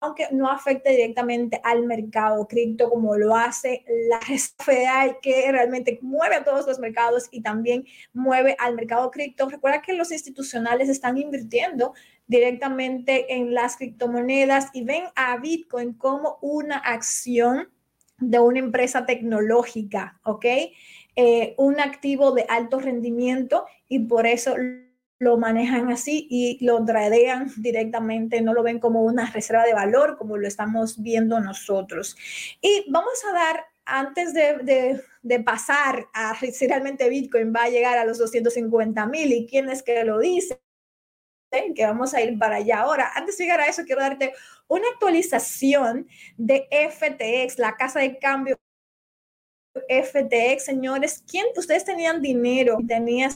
aunque 0.00 0.28
no 0.32 0.50
afecte 0.50 0.90
directamente 0.90 1.60
al 1.62 1.84
mercado 1.84 2.48
cripto 2.48 2.88
como 2.88 3.16
lo 3.16 3.36
hace 3.36 3.84
la 4.08 4.20
Federal, 4.64 5.18
que 5.20 5.52
realmente 5.52 5.98
mueve 6.02 6.36
a 6.36 6.44
todos 6.44 6.66
los 6.66 6.78
mercados 6.78 7.28
y 7.30 7.42
también 7.42 7.84
mueve 8.12 8.56
al 8.58 8.74
mercado 8.74 9.10
cripto. 9.10 9.48
Recuerda 9.48 9.82
que 9.82 9.92
los 9.92 10.10
institucionales 10.10 10.88
están 10.88 11.18
invirtiendo 11.18 11.92
directamente 12.26 13.34
en 13.34 13.52
las 13.54 13.76
criptomonedas 13.76 14.68
y 14.72 14.84
ven 14.84 15.04
a 15.16 15.36
Bitcoin 15.36 15.94
como 15.94 16.38
una 16.40 16.78
acción 16.78 17.68
de 18.18 18.38
una 18.38 18.58
empresa 18.58 19.06
tecnológica, 19.06 20.20
¿ok? 20.24 20.44
Eh, 21.16 21.54
un 21.58 21.80
activo 21.80 22.32
de 22.32 22.46
alto 22.48 22.78
rendimiento 22.78 23.66
y 23.88 24.00
por 24.00 24.26
eso 24.26 24.54
lo 25.20 25.36
manejan 25.36 25.92
así 25.92 26.26
y 26.30 26.64
lo 26.64 26.82
tradean 26.84 27.52
directamente, 27.58 28.40
no 28.40 28.54
lo 28.54 28.62
ven 28.62 28.80
como 28.80 29.02
una 29.02 29.30
reserva 29.30 29.64
de 29.64 29.74
valor 29.74 30.16
como 30.16 30.38
lo 30.38 30.48
estamos 30.48 31.02
viendo 31.02 31.38
nosotros. 31.40 32.16
Y 32.62 32.90
vamos 32.90 33.22
a 33.28 33.34
dar, 33.34 33.66
antes 33.84 34.32
de, 34.32 35.02
de, 35.22 35.40
pasar 35.40 36.06
a 36.14 36.34
si 36.36 36.66
realmente 36.66 37.08
Bitcoin 37.10 37.52
va 37.54 37.64
a 37.64 37.68
llegar 37.68 37.98
a 37.98 38.06
los 38.06 38.18
250 38.18 39.06
mil 39.06 39.32
y 39.32 39.46
quién 39.46 39.68
es 39.68 39.82
que 39.82 40.04
lo 40.04 40.18
dice, 40.18 40.60
que 41.74 41.84
vamos 41.84 42.14
a 42.14 42.22
ir 42.22 42.38
para 42.38 42.56
allá 42.56 42.80
ahora. 42.80 43.10
Antes 43.14 43.36
de 43.36 43.44
llegar 43.44 43.60
a 43.60 43.66
eso, 43.66 43.84
quiero 43.84 44.00
darte 44.00 44.32
una 44.68 44.88
actualización 44.88 46.08
de 46.38 46.66
FTX, 46.70 47.58
la 47.58 47.76
casa 47.76 48.00
de 48.00 48.18
cambio 48.18 48.58
FTX, 49.88 50.64
señores. 50.64 51.24
¿Quién, 51.28 51.46
ustedes 51.56 51.84
tenían 51.84 52.22
dinero, 52.22 52.78
tenían 52.86 53.32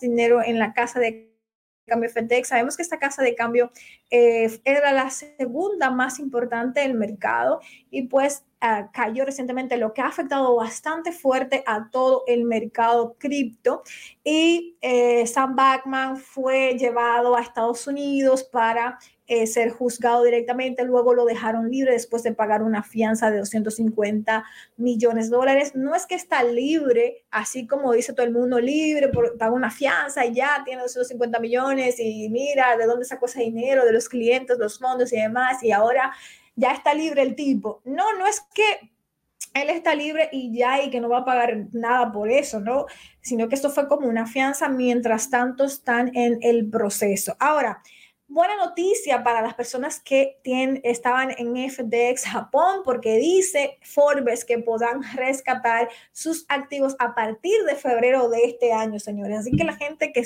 dinero 0.00 0.42
en 0.42 0.58
la 0.58 0.72
casa 0.72 1.00
de 1.00 1.34
cambio 1.86 2.10
FTX. 2.10 2.48
Sabemos 2.48 2.76
que 2.76 2.82
esta 2.82 2.98
casa 2.98 3.22
de 3.22 3.34
cambio 3.34 3.70
eh, 4.10 4.60
era 4.64 4.92
la 4.92 5.10
segunda 5.10 5.90
más 5.90 6.18
importante 6.18 6.80
del 6.80 6.94
mercado 6.94 7.60
y 7.90 8.02
pues 8.02 8.44
uh, 8.62 8.90
cayó 8.92 9.24
recientemente, 9.24 9.76
lo 9.76 9.92
que 9.92 10.00
ha 10.00 10.06
afectado 10.06 10.56
bastante 10.56 11.12
fuerte 11.12 11.62
a 11.66 11.90
todo 11.90 12.24
el 12.26 12.44
mercado 12.44 13.16
cripto. 13.18 13.82
Y 14.22 14.76
eh, 14.80 15.26
Sam 15.26 15.56
Backman 15.56 16.16
fue 16.16 16.76
llevado 16.78 17.36
a 17.36 17.42
Estados 17.42 17.86
Unidos 17.86 18.44
para 18.44 18.98
eh, 19.26 19.46
ser 19.46 19.70
juzgado 19.70 20.22
directamente, 20.24 20.84
luego 20.84 21.14
lo 21.14 21.24
dejaron 21.24 21.70
libre 21.70 21.92
después 21.92 22.22
de 22.22 22.34
pagar 22.34 22.62
una 22.62 22.82
fianza 22.82 23.30
de 23.30 23.38
250 23.38 24.44
millones 24.76 25.30
de 25.30 25.36
dólares. 25.36 25.74
No 25.74 25.94
es 25.94 26.04
que 26.06 26.14
está 26.14 26.42
libre, 26.42 27.24
así 27.30 27.66
como 27.66 27.92
dice 27.92 28.12
todo 28.12 28.26
el 28.26 28.32
mundo, 28.32 28.60
libre, 28.60 29.08
por, 29.08 29.38
paga 29.38 29.52
una 29.52 29.70
fianza 29.70 30.26
y 30.26 30.34
ya 30.34 30.62
tiene 30.64 30.82
250 30.82 31.40
millones 31.40 31.98
y 31.98 32.28
mira 32.28 32.76
de 32.76 32.84
dónde 32.86 33.06
sacó 33.06 33.26
ese 33.26 33.40
dinero, 33.40 33.86
de 33.86 33.92
los 33.92 34.08
clientes, 34.08 34.58
los 34.58 34.78
fondos 34.78 35.12
y 35.12 35.16
demás, 35.16 35.62
y 35.62 35.72
ahora 35.72 36.12
ya 36.54 36.72
está 36.72 36.92
libre 36.92 37.22
el 37.22 37.34
tipo. 37.34 37.80
No, 37.84 38.16
no 38.18 38.26
es 38.26 38.42
que 38.54 38.92
él 39.54 39.70
está 39.70 39.94
libre 39.94 40.28
y 40.32 40.54
ya 40.56 40.82
y 40.82 40.90
que 40.90 41.00
no 41.00 41.08
va 41.08 41.18
a 41.18 41.24
pagar 41.24 41.68
nada 41.72 42.12
por 42.12 42.30
eso, 42.30 42.60
¿no? 42.60 42.86
Sino 43.20 43.48
que 43.48 43.54
esto 43.54 43.70
fue 43.70 43.88
como 43.88 44.08
una 44.08 44.26
fianza 44.26 44.68
mientras 44.68 45.30
tanto 45.30 45.64
están 45.64 46.14
en 46.14 46.38
el 46.42 46.68
proceso. 46.68 47.36
Ahora, 47.38 47.80
buena 48.26 48.56
noticia 48.56 49.22
para 49.22 49.42
las 49.42 49.54
personas 49.54 50.00
que 50.00 50.38
tienen, 50.42 50.80
estaban 50.84 51.30
en 51.38 51.70
FTX 51.70 52.24
Japón, 52.26 52.82
porque 52.84 53.16
dice 53.16 53.78
Forbes 53.82 54.44
que 54.44 54.58
podrán 54.58 55.02
rescatar 55.14 55.88
sus 56.12 56.44
activos 56.48 56.96
a 56.98 57.14
partir 57.14 57.64
de 57.64 57.76
febrero 57.76 58.28
de 58.28 58.44
este 58.44 58.72
año, 58.72 58.98
señores. 58.98 59.40
Así 59.40 59.52
que 59.52 59.64
la 59.64 59.76
gente 59.76 60.12
que 60.12 60.20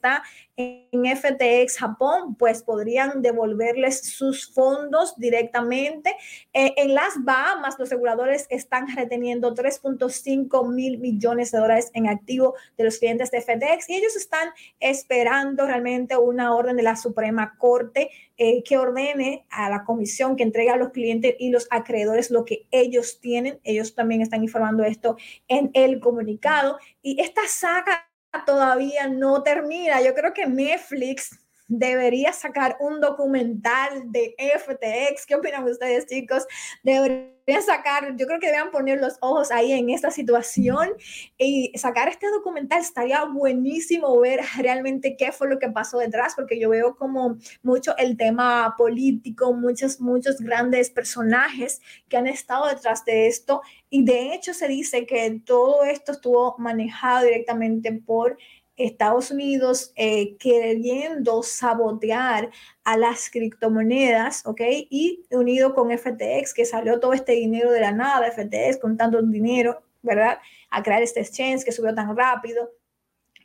está 0.00 0.22
en 0.56 1.04
FTX 1.16 1.78
Japón, 1.78 2.34
pues 2.34 2.62
podrían 2.62 3.22
devolverles 3.22 4.02
sus 4.02 4.52
fondos 4.52 5.14
directamente. 5.18 6.14
Eh, 6.52 6.74
en 6.76 6.94
las 6.94 7.22
Bahamas, 7.22 7.78
los 7.78 7.90
reguladores 7.90 8.46
están 8.50 8.86
reteniendo 8.94 9.54
3.5 9.54 10.68
mil 10.72 10.98
millones 10.98 11.50
de 11.50 11.58
dólares 11.58 11.90
en 11.94 12.08
activo 12.08 12.54
de 12.76 12.84
los 12.84 12.98
clientes 12.98 13.30
de 13.30 13.40
FTX 13.40 13.88
y 13.88 13.94
ellos 13.96 14.16
están 14.16 14.48
esperando 14.80 15.66
realmente 15.66 16.16
una 16.16 16.54
orden 16.54 16.76
de 16.76 16.82
la 16.82 16.96
Suprema 16.96 17.56
Corte 17.58 18.10
eh, 18.36 18.62
que 18.62 18.78
ordene 18.78 19.44
a 19.50 19.68
la 19.70 19.84
comisión 19.84 20.36
que 20.36 20.42
entregue 20.42 20.70
a 20.70 20.76
los 20.76 20.90
clientes 20.90 21.36
y 21.38 21.50
los 21.50 21.68
acreedores 21.70 22.30
lo 22.30 22.44
que 22.44 22.66
ellos 22.70 23.20
tienen. 23.20 23.60
Ellos 23.64 23.94
también 23.94 24.22
están 24.22 24.42
informando 24.42 24.82
esto 24.84 25.16
en 25.48 25.70
el 25.74 26.00
comunicado. 26.00 26.78
Y 27.02 27.20
esta 27.20 27.42
saga 27.46 28.09
todavía 28.46 29.08
no 29.08 29.42
termina. 29.42 30.00
Yo 30.00 30.14
creo 30.14 30.32
que 30.32 30.46
Netflix 30.46 31.38
debería 31.70 32.32
sacar 32.32 32.76
un 32.80 33.00
documental 33.00 34.10
de 34.10 34.34
FTX. 34.36 35.24
¿Qué 35.24 35.36
opinan 35.36 35.64
ustedes, 35.64 36.06
chicos? 36.06 36.44
Deberían 36.82 37.62
sacar, 37.64 38.16
yo 38.16 38.26
creo 38.26 38.40
que 38.40 38.46
deberían 38.46 38.72
poner 38.72 39.00
los 39.00 39.16
ojos 39.20 39.52
ahí 39.52 39.72
en 39.72 39.88
esta 39.88 40.10
situación 40.10 40.90
y 41.38 41.72
sacar 41.76 42.08
este 42.08 42.28
documental. 42.28 42.80
Estaría 42.80 43.24
buenísimo 43.24 44.18
ver 44.18 44.40
realmente 44.58 45.16
qué 45.16 45.30
fue 45.30 45.48
lo 45.48 45.60
que 45.60 45.70
pasó 45.70 45.98
detrás, 45.98 46.34
porque 46.34 46.58
yo 46.58 46.70
veo 46.70 46.96
como 46.96 47.36
mucho 47.62 47.96
el 47.98 48.16
tema 48.16 48.74
político, 48.76 49.52
muchos, 49.52 50.00
muchos 50.00 50.38
grandes 50.38 50.90
personajes 50.90 51.80
que 52.08 52.16
han 52.16 52.26
estado 52.26 52.66
detrás 52.66 53.04
de 53.04 53.28
esto. 53.28 53.62
Y 53.88 54.04
de 54.04 54.34
hecho 54.34 54.54
se 54.54 54.66
dice 54.66 55.06
que 55.06 55.40
todo 55.46 55.84
esto 55.84 56.12
estuvo 56.12 56.56
manejado 56.58 57.24
directamente 57.24 57.92
por 57.92 58.36
Estados 58.84 59.30
Unidos 59.30 59.92
eh, 59.96 60.36
queriendo 60.38 61.42
sabotear 61.42 62.50
a 62.84 62.96
las 62.96 63.30
criptomonedas, 63.30 64.46
¿ok? 64.46 64.60
Y 64.90 65.24
unido 65.30 65.74
con 65.74 65.90
FTX, 65.90 66.54
que 66.54 66.64
salió 66.64 67.00
todo 67.00 67.12
este 67.12 67.32
dinero 67.32 67.70
de 67.70 67.80
la 67.80 67.92
nada, 67.92 68.30
FTX 68.30 68.78
con 68.80 68.96
tanto 68.96 69.22
dinero, 69.22 69.82
¿verdad? 70.02 70.38
A 70.70 70.82
crear 70.82 71.02
este 71.02 71.20
exchange 71.20 71.64
que 71.64 71.72
subió 71.72 71.94
tan 71.94 72.16
rápido. 72.16 72.70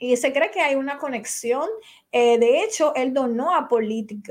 Y 0.05 0.17
se 0.17 0.31
cree 0.31 0.51
que 0.51 0.62
hay 0.62 0.75
una 0.75 1.00
conexión. 1.00 1.67
Eh, 2.12 2.38
de 2.38 2.62
hecho, 2.62 2.93
él 2.95 3.12
donó 3.12 3.55
a, 3.55 3.67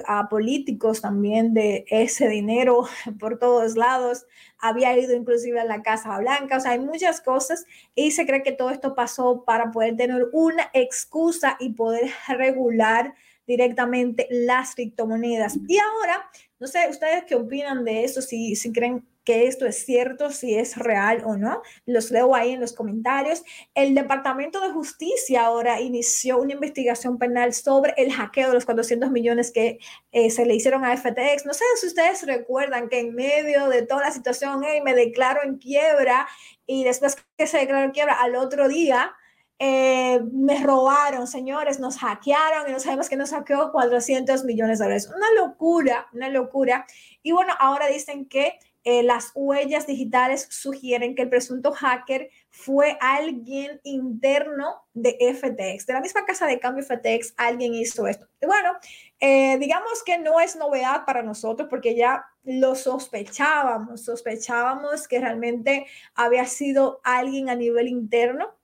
a 0.06 0.28
políticos 0.28 1.00
también 1.00 1.52
de 1.52 1.84
ese 1.88 2.28
dinero 2.28 2.86
por 3.18 3.40
todos 3.40 3.74
lados. 3.76 4.24
Había 4.58 4.96
ido 4.96 5.16
inclusive 5.16 5.58
a 5.58 5.64
la 5.64 5.82
Casa 5.82 6.16
Blanca. 6.18 6.58
O 6.58 6.60
sea, 6.60 6.72
hay 6.72 6.78
muchas 6.78 7.20
cosas. 7.20 7.64
Y 7.96 8.12
se 8.12 8.24
cree 8.24 8.44
que 8.44 8.52
todo 8.52 8.70
esto 8.70 8.94
pasó 8.94 9.44
para 9.44 9.72
poder 9.72 9.96
tener 9.96 10.28
una 10.32 10.70
excusa 10.74 11.56
y 11.58 11.70
poder 11.70 12.08
regular 12.28 13.12
directamente 13.44 14.28
las 14.30 14.76
criptomonedas. 14.76 15.56
Y 15.66 15.78
ahora, 15.78 16.30
no 16.60 16.68
sé, 16.68 16.86
ustedes 16.88 17.24
qué 17.24 17.34
opinan 17.34 17.84
de 17.84 18.04
eso, 18.04 18.22
si, 18.22 18.54
si 18.54 18.72
creen 18.72 19.04
que 19.24 19.46
esto 19.46 19.66
es 19.66 19.84
cierto, 19.84 20.30
si 20.30 20.54
es 20.54 20.76
real 20.76 21.22
o 21.24 21.36
no. 21.36 21.62
Los 21.86 22.10
leo 22.10 22.34
ahí 22.34 22.52
en 22.52 22.60
los 22.60 22.72
comentarios. 22.72 23.42
El 23.74 23.94
Departamento 23.94 24.60
de 24.60 24.72
Justicia 24.72 25.46
ahora 25.46 25.80
inició 25.80 26.38
una 26.38 26.54
investigación 26.54 27.18
penal 27.18 27.54
sobre 27.54 27.94
el 27.96 28.12
hackeo 28.12 28.48
de 28.48 28.54
los 28.54 28.64
400 28.64 29.10
millones 29.10 29.50
que 29.50 29.78
eh, 30.12 30.30
se 30.30 30.44
le 30.44 30.54
hicieron 30.54 30.84
a 30.84 30.96
FTX. 30.96 31.46
No 31.46 31.54
sé 31.54 31.64
si 31.80 31.86
ustedes 31.86 32.26
recuerdan 32.26 32.88
que 32.88 33.00
en 33.00 33.14
medio 33.14 33.68
de 33.68 33.82
toda 33.82 34.02
la 34.02 34.10
situación, 34.10 34.60
me 34.84 34.94
declaro 34.94 35.42
en 35.42 35.56
quiebra 35.56 36.28
y 36.66 36.84
después 36.84 37.16
que 37.36 37.46
se 37.46 37.58
declaró 37.58 37.84
en 37.84 37.90
quiebra 37.92 38.20
al 38.20 38.36
otro 38.36 38.68
día, 38.68 39.14
eh, 39.58 40.20
me 40.32 40.62
robaron, 40.62 41.26
señores, 41.26 41.78
nos 41.78 41.98
hackearon 41.98 42.68
y 42.68 42.72
no 42.72 42.80
sabemos 42.80 43.08
que 43.08 43.16
nos 43.16 43.30
hackeó 43.30 43.70
400 43.72 44.44
millones 44.44 44.78
de 44.78 44.84
dólares. 44.84 45.10
Una 45.14 45.32
locura, 45.32 46.08
una 46.12 46.28
locura. 46.28 46.86
Y 47.22 47.32
bueno, 47.32 47.54
ahora 47.58 47.86
dicen 47.86 48.26
que 48.26 48.58
eh, 48.84 49.02
las 49.02 49.32
huellas 49.34 49.86
digitales 49.86 50.46
sugieren 50.50 51.14
que 51.14 51.22
el 51.22 51.30
presunto 51.30 51.72
hacker 51.72 52.30
fue 52.50 52.98
alguien 53.00 53.80
interno 53.82 54.86
de 54.92 55.16
FTX, 55.34 55.86
de 55.86 55.92
la 55.94 56.00
misma 56.00 56.26
casa 56.26 56.46
de 56.46 56.60
cambio 56.60 56.84
FTX, 56.84 57.34
alguien 57.36 57.74
hizo 57.74 58.06
esto. 58.06 58.26
Y 58.42 58.46
bueno, 58.46 58.72
eh, 59.20 59.58
digamos 59.58 60.02
que 60.04 60.18
no 60.18 60.38
es 60.38 60.54
novedad 60.54 61.06
para 61.06 61.22
nosotros 61.22 61.68
porque 61.70 61.96
ya 61.96 62.26
lo 62.42 62.74
sospechábamos, 62.74 64.04
sospechábamos 64.04 65.08
que 65.08 65.18
realmente 65.18 65.86
había 66.14 66.44
sido 66.44 67.00
alguien 67.04 67.48
a 67.48 67.54
nivel 67.54 67.88
interno 67.88 68.54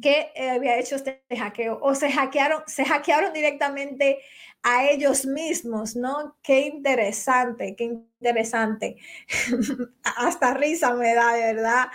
que 0.00 0.32
eh, 0.34 0.50
había 0.50 0.78
hecho 0.78 0.96
este 0.96 1.22
hackeo 1.36 1.78
o 1.82 1.94
se 1.94 2.10
hackearon, 2.10 2.62
se 2.66 2.84
hackearon 2.84 3.32
directamente 3.32 4.18
a 4.62 4.88
ellos 4.88 5.26
mismos, 5.26 5.94
¿no? 5.94 6.36
Qué 6.42 6.60
interesante, 6.62 7.76
qué 7.76 7.84
interesante. 7.84 8.96
Hasta 10.16 10.54
risa 10.54 10.94
me 10.94 11.14
da, 11.14 11.34
de 11.34 11.54
verdad, 11.54 11.86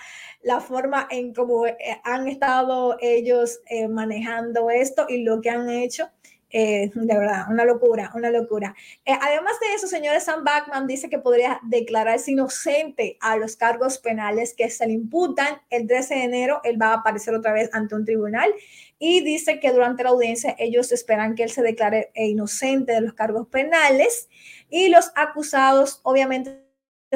la 0.43 0.61
forma 0.61 1.07
en 1.09 1.33
cómo 1.33 1.65
eh, 1.65 1.77
han 2.03 2.27
estado 2.27 2.97
ellos 3.01 3.59
eh, 3.69 3.87
manejando 3.87 4.69
esto 4.69 5.05
y 5.09 5.23
lo 5.23 5.41
que 5.41 5.49
han 5.49 5.69
hecho. 5.69 6.09
Eh, 6.51 6.89
de 6.93 7.17
verdad, 7.17 7.45
una 7.49 7.63
locura, 7.63 8.11
una 8.15 8.31
locura. 8.31 8.75
Eh, 9.05 9.13
además 9.21 9.53
de 9.59 9.75
eso, 9.75 9.87
señores, 9.87 10.23
Sam 10.23 10.43
Backman 10.43 10.87
dice 10.87 11.09
que 11.09 11.19
podría 11.19 11.59
declararse 11.63 12.31
inocente 12.31 13.17
a 13.21 13.37
los 13.37 13.55
cargos 13.55 13.99
penales 13.99 14.55
que 14.55 14.69
se 14.69 14.87
le 14.87 14.93
imputan. 14.93 15.61
El 15.69 15.85
13 15.87 16.15
de 16.15 16.23
enero 16.23 16.61
él 16.63 16.81
va 16.81 16.87
a 16.87 16.93
aparecer 16.95 17.35
otra 17.35 17.53
vez 17.53 17.69
ante 17.73 17.93
un 17.93 18.03
tribunal 18.03 18.51
y 18.97 19.21
dice 19.23 19.59
que 19.59 19.71
durante 19.71 20.03
la 20.03 20.09
audiencia 20.09 20.55
ellos 20.57 20.91
esperan 20.91 21.35
que 21.35 21.43
él 21.43 21.51
se 21.51 21.61
declare 21.61 22.11
eh, 22.15 22.27
inocente 22.27 22.93
de 22.93 23.01
los 23.01 23.13
cargos 23.13 23.47
penales 23.47 24.27
y 24.69 24.89
los 24.89 25.11
acusados, 25.15 26.01
obviamente, 26.03 26.65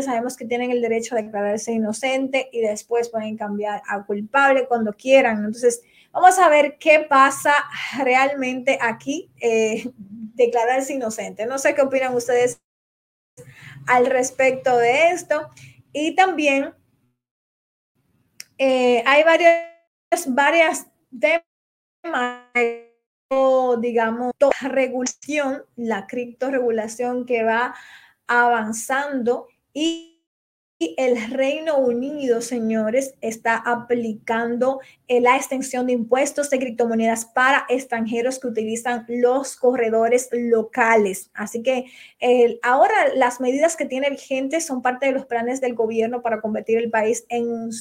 sabemos 0.02 0.38
que 0.38 0.46
tienen 0.46 0.72
el 0.72 0.82
derecho 0.82 1.16
a 1.16 1.22
declararse 1.22 1.72
inocente 1.72 2.50
y 2.52 2.62
después 2.62 3.10
pueden 3.10 3.36
cambiar 3.36 3.82
a 3.88 4.06
culpable 4.06 4.68
cuando 4.68 4.94
quieran. 4.94 5.38
Entonces, 5.38 5.82
Vamos 6.14 6.38
a 6.38 6.48
ver 6.48 6.78
qué 6.78 7.00
pasa 7.00 7.56
realmente 8.04 8.78
aquí, 8.80 9.32
eh, 9.42 9.92
declararse 9.98 10.94
inocente. 10.94 11.48
No 11.48 11.58
sé 11.58 11.74
qué 11.74 11.82
opinan 11.82 12.14
ustedes 12.14 12.62
al 13.88 14.06
respecto 14.06 14.78
de 14.78 15.10
esto. 15.10 15.50
Y 15.92 16.16
también 16.16 16.76
eh, 18.60 19.04
hay 19.08 19.24
varias, 19.24 19.66
varias 20.28 20.86
temas, 21.20 22.44
digamos, 23.80 24.34
regulación, 24.62 25.64
la 25.76 26.06
criptoregulación 26.06 27.26
que 27.26 27.44
va 27.44 27.74
avanzando 28.28 29.48
y 29.74 30.13
el 30.98 31.32
Reino 31.32 31.78
Unido, 31.78 32.42
señores, 32.42 33.16
está 33.22 33.56
aplicando 33.56 34.80
eh, 35.08 35.22
la 35.22 35.36
extensión 35.36 35.88
de 35.88 35.94
impuestos 35.94 36.50
de 36.50 36.60
criptomonedas 36.60 37.26
para 37.26 37.66
extranjeros 37.70 38.40
que 38.40 38.48
utilizan 38.48 39.06
los 39.08 39.56
corredores 39.56 40.30
locales. 40.32 41.32
Así 41.34 41.64
que 41.64 41.86
ahora 42.62 42.94
las 43.16 43.40
medidas 43.40 43.76
que 43.76 43.86
tiene 43.86 44.10
vigentes 44.10 44.66
son 44.66 44.82
parte 44.82 45.08
de 45.08 45.12
los 45.14 45.26
planes 45.26 45.62
del 45.62 45.74
gobierno 45.74 46.22
para 46.22 46.42
convertir 46.42 46.78
el 46.78 46.90
país 46.90 47.26
en 47.30 47.48
un 47.48 47.72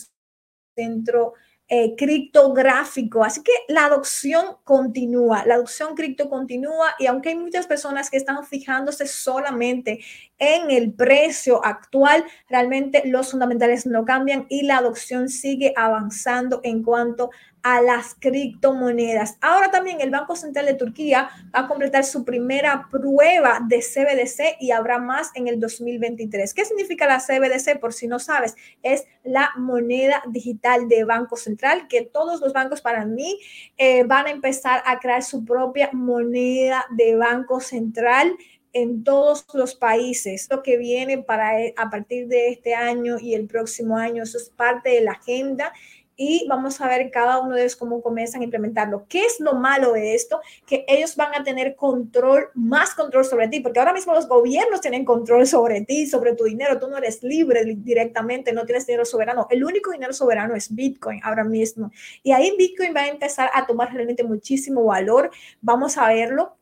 centro 0.75 1.35
eh, 1.75 1.94
criptográfico. 1.97 3.25
Así 3.25 3.42
que 3.42 3.52
la 3.66 3.87
adopción 3.87 4.59
continúa, 4.62 5.47
la 5.47 5.54
adopción 5.54 5.94
cripto 5.94 6.28
continúa 6.28 6.94
y 6.99 7.06
aunque 7.06 7.30
hay 7.30 7.37
muchas 7.37 7.66
personas 7.66 8.11
que 8.11 8.18
están 8.18 8.44
fijándose 8.44 9.07
solamente 9.07 10.00
en 10.42 10.72
el 10.72 10.92
precio 10.92 11.64
actual, 11.64 12.24
realmente 12.48 13.02
los 13.05 13.31
fundamentales 13.31 13.87
no 13.87 14.05
cambian 14.05 14.46
y 14.48 14.62
la 14.62 14.78
adopción 14.78 15.28
sigue 15.28 15.72
avanzando 15.76 16.61
en 16.64 16.83
cuanto 16.83 17.31
a 17.62 17.81
las 17.81 18.16
criptomonedas. 18.18 19.38
Ahora 19.40 19.70
también 19.70 20.00
el 20.00 20.11
Banco 20.11 20.35
Central 20.35 20.66
de 20.66 20.74
Turquía 20.74 21.31
va 21.55 21.61
a 21.61 21.68
completar 21.68 22.02
su 22.02 22.24
primera 22.24 22.88
prueba 22.90 23.61
de 23.68 23.78
CBDC 23.78 24.57
y 24.59 24.72
habrá 24.72 24.98
más 24.98 25.31
en 25.37 25.46
el 25.46 25.61
2023. 25.61 26.55
¿Qué 26.55 26.64
significa 26.64 27.07
la 27.07 27.20
CBDC? 27.20 27.78
Por 27.78 27.92
si 27.92 28.09
no 28.09 28.18
sabes, 28.18 28.57
es 28.83 29.05
la 29.22 29.50
moneda 29.57 30.24
digital 30.28 30.88
de 30.88 31.05
Banco 31.05 31.37
Central, 31.37 31.87
que 31.87 32.02
todos 32.02 32.40
los 32.40 32.52
bancos 32.52 32.81
para 32.81 33.05
mí 33.05 33.38
eh, 33.76 34.02
van 34.02 34.26
a 34.26 34.31
empezar 34.31 34.83
a 34.87 34.98
crear 34.98 35.22
su 35.22 35.44
propia 35.44 35.88
moneda 35.92 36.85
de 36.90 37.14
Banco 37.14 37.61
Central 37.61 38.37
en 38.72 39.04
todos 39.04 39.46
los 39.54 39.74
países. 39.74 40.48
Lo 40.50 40.62
que 40.62 40.76
viene 40.76 41.18
para 41.18 41.61
eh, 41.61 41.74
a 41.76 41.90
partir 41.90 42.28
de 42.28 42.48
este 42.48 42.74
año 42.74 43.18
y 43.20 43.35
el 43.35 43.46
próximo 43.46 43.96
año, 43.96 44.22
eso 44.22 44.38
es 44.38 44.50
parte 44.50 44.90
de 44.90 45.02
la 45.02 45.12
agenda 45.12 45.72
y 46.16 46.46
vamos 46.48 46.80
a 46.80 46.88
ver 46.88 47.11
cada 47.11 47.40
uno 47.40 47.54
de 47.54 47.62
ellos 47.62 47.76
cómo 47.76 48.02
comienzan 48.02 48.42
a 48.42 48.44
implementarlo. 48.44 49.06
¿Qué 49.08 49.24
es 49.24 49.40
lo 49.40 49.54
malo 49.54 49.92
de 49.92 50.14
esto? 50.14 50.40
Que 50.66 50.85
ellos 50.87 51.16
van 51.16 51.35
a 51.35 51.42
tener 51.42 51.74
control, 51.74 52.48
más 52.54 52.94
control 52.94 53.24
sobre 53.24 53.48
ti, 53.48 53.61
porque 53.61 53.80
ahora 53.80 53.92
mismo 53.92 54.12
los 54.12 54.28
gobiernos 54.28 54.80
tienen 54.80 55.04
control 55.04 55.46
sobre 55.46 55.80
ti, 55.82 56.06
sobre 56.06 56.35
tu 56.35 56.44
dinero. 56.44 56.78
Tú 56.78 56.88
no 56.88 56.98
eres 56.98 57.22
libre 57.22 57.64
directamente, 57.64 58.52
no 58.52 58.64
tienes 58.64 58.87
dinero 58.87 59.04
soberano. 59.04 59.46
El 59.50 59.64
único 59.64 59.90
dinero 59.90 60.12
soberano 60.12 60.54
es 60.54 60.74
Bitcoin 60.74 61.20
ahora 61.24 61.44
mismo. 61.44 61.90
Y 62.22 62.32
ahí 62.32 62.54
Bitcoin 62.56 62.94
va 62.94 63.00
a 63.00 63.08
empezar 63.08 63.50
a 63.54 63.66
tomar 63.66 63.92
realmente 63.92 64.22
muchísimo 64.22 64.85
valor. 64.85 65.30
Vamos 65.61 65.96
a 65.96 66.08
verlo 66.08 66.56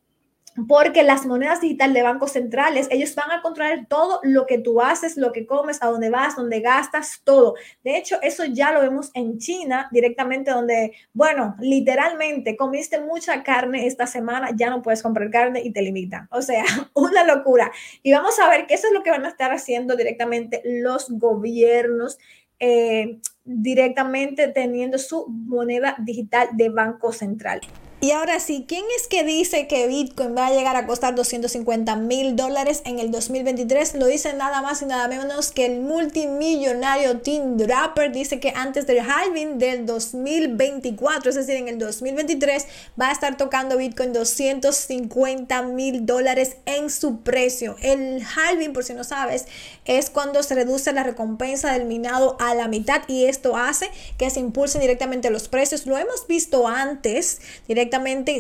porque 0.66 1.02
las 1.02 1.26
monedas 1.26 1.60
digitales 1.60 1.94
de 1.94 2.02
bancos 2.02 2.32
centrales, 2.32 2.88
ellos 2.90 3.14
van 3.14 3.30
a 3.30 3.42
controlar 3.42 3.86
todo 3.88 4.20
lo 4.22 4.46
que 4.46 4.58
tú 4.58 4.80
haces, 4.80 5.16
lo 5.16 5.32
que 5.32 5.46
comes, 5.46 5.82
a 5.82 5.86
dónde 5.86 6.10
vas, 6.10 6.36
dónde 6.36 6.60
gastas, 6.60 7.20
todo. 7.24 7.54
De 7.84 7.96
hecho, 7.96 8.18
eso 8.22 8.44
ya 8.44 8.72
lo 8.72 8.80
vemos 8.80 9.10
en 9.14 9.38
China 9.38 9.88
directamente 9.92 10.50
donde, 10.50 10.92
bueno, 11.12 11.56
literalmente 11.60 12.56
comiste 12.56 13.00
mucha 13.00 13.42
carne 13.42 13.86
esta 13.86 14.06
semana, 14.06 14.50
ya 14.56 14.70
no 14.70 14.82
puedes 14.82 15.02
comprar 15.02 15.30
carne 15.30 15.62
y 15.62 15.72
te 15.72 15.82
limitan. 15.82 16.28
O 16.30 16.42
sea, 16.42 16.64
una 16.94 17.24
locura. 17.24 17.70
Y 18.02 18.12
vamos 18.12 18.38
a 18.38 18.48
ver 18.48 18.66
que 18.66 18.74
eso 18.74 18.88
es 18.88 18.92
lo 18.92 19.02
que 19.02 19.10
van 19.10 19.24
a 19.24 19.28
estar 19.28 19.52
haciendo 19.52 19.96
directamente 19.96 20.62
los 20.64 21.10
gobiernos. 21.10 22.18
Eh, 22.62 23.18
directamente 23.42 24.48
teniendo 24.48 24.98
su 24.98 25.26
moneda 25.28 25.96
digital 25.98 26.48
de 26.52 26.68
banco 26.68 27.10
central. 27.10 27.60
Y 28.02 28.12
ahora 28.12 28.40
sí, 28.40 28.64
¿quién 28.66 28.82
es 28.96 29.06
que 29.08 29.24
dice 29.24 29.66
que 29.66 29.86
Bitcoin 29.86 30.34
va 30.34 30.46
a 30.46 30.50
llegar 30.50 30.74
a 30.74 30.86
costar 30.86 31.14
250 31.14 31.96
mil 31.96 32.34
dólares 32.34 32.80
en 32.86 32.98
el 32.98 33.10
2023? 33.10 33.94
Lo 33.96 34.06
dice 34.06 34.32
nada 34.32 34.62
más 34.62 34.80
y 34.80 34.86
nada 34.86 35.06
menos 35.06 35.50
que 35.50 35.66
el 35.66 35.80
multimillonario 35.80 37.18
Tim 37.18 37.58
Draper. 37.58 38.10
Dice 38.10 38.40
que 38.40 38.54
antes 38.56 38.86
del 38.86 39.00
halving 39.00 39.58
del 39.58 39.84
2024, 39.84 41.28
es 41.28 41.36
decir, 41.36 41.56
en 41.56 41.68
el 41.68 41.78
2023, 41.78 42.68
va 42.98 43.10
a 43.10 43.12
estar 43.12 43.36
tocando 43.36 43.76
Bitcoin 43.76 44.14
250 44.14 45.62
mil 45.64 46.06
dólares 46.06 46.56
en 46.64 46.88
su 46.88 47.20
precio. 47.20 47.76
El 47.82 48.24
halving, 48.24 48.72
por 48.72 48.82
si 48.82 48.94
no 48.94 49.04
sabes, 49.04 49.44
es 49.84 50.08
cuando 50.08 50.42
se 50.42 50.54
reduce 50.54 50.90
la 50.94 51.02
recompensa 51.02 51.74
del 51.74 51.84
minado 51.84 52.38
a 52.40 52.54
la 52.54 52.66
mitad 52.66 53.02
y 53.08 53.26
esto 53.26 53.58
hace 53.58 53.90
que 54.16 54.30
se 54.30 54.40
impulsen 54.40 54.80
directamente 54.80 55.28
los 55.28 55.48
precios. 55.48 55.84
Lo 55.84 55.98
hemos 55.98 56.26
visto 56.26 56.66
antes 56.66 57.42
directamente 57.68 57.89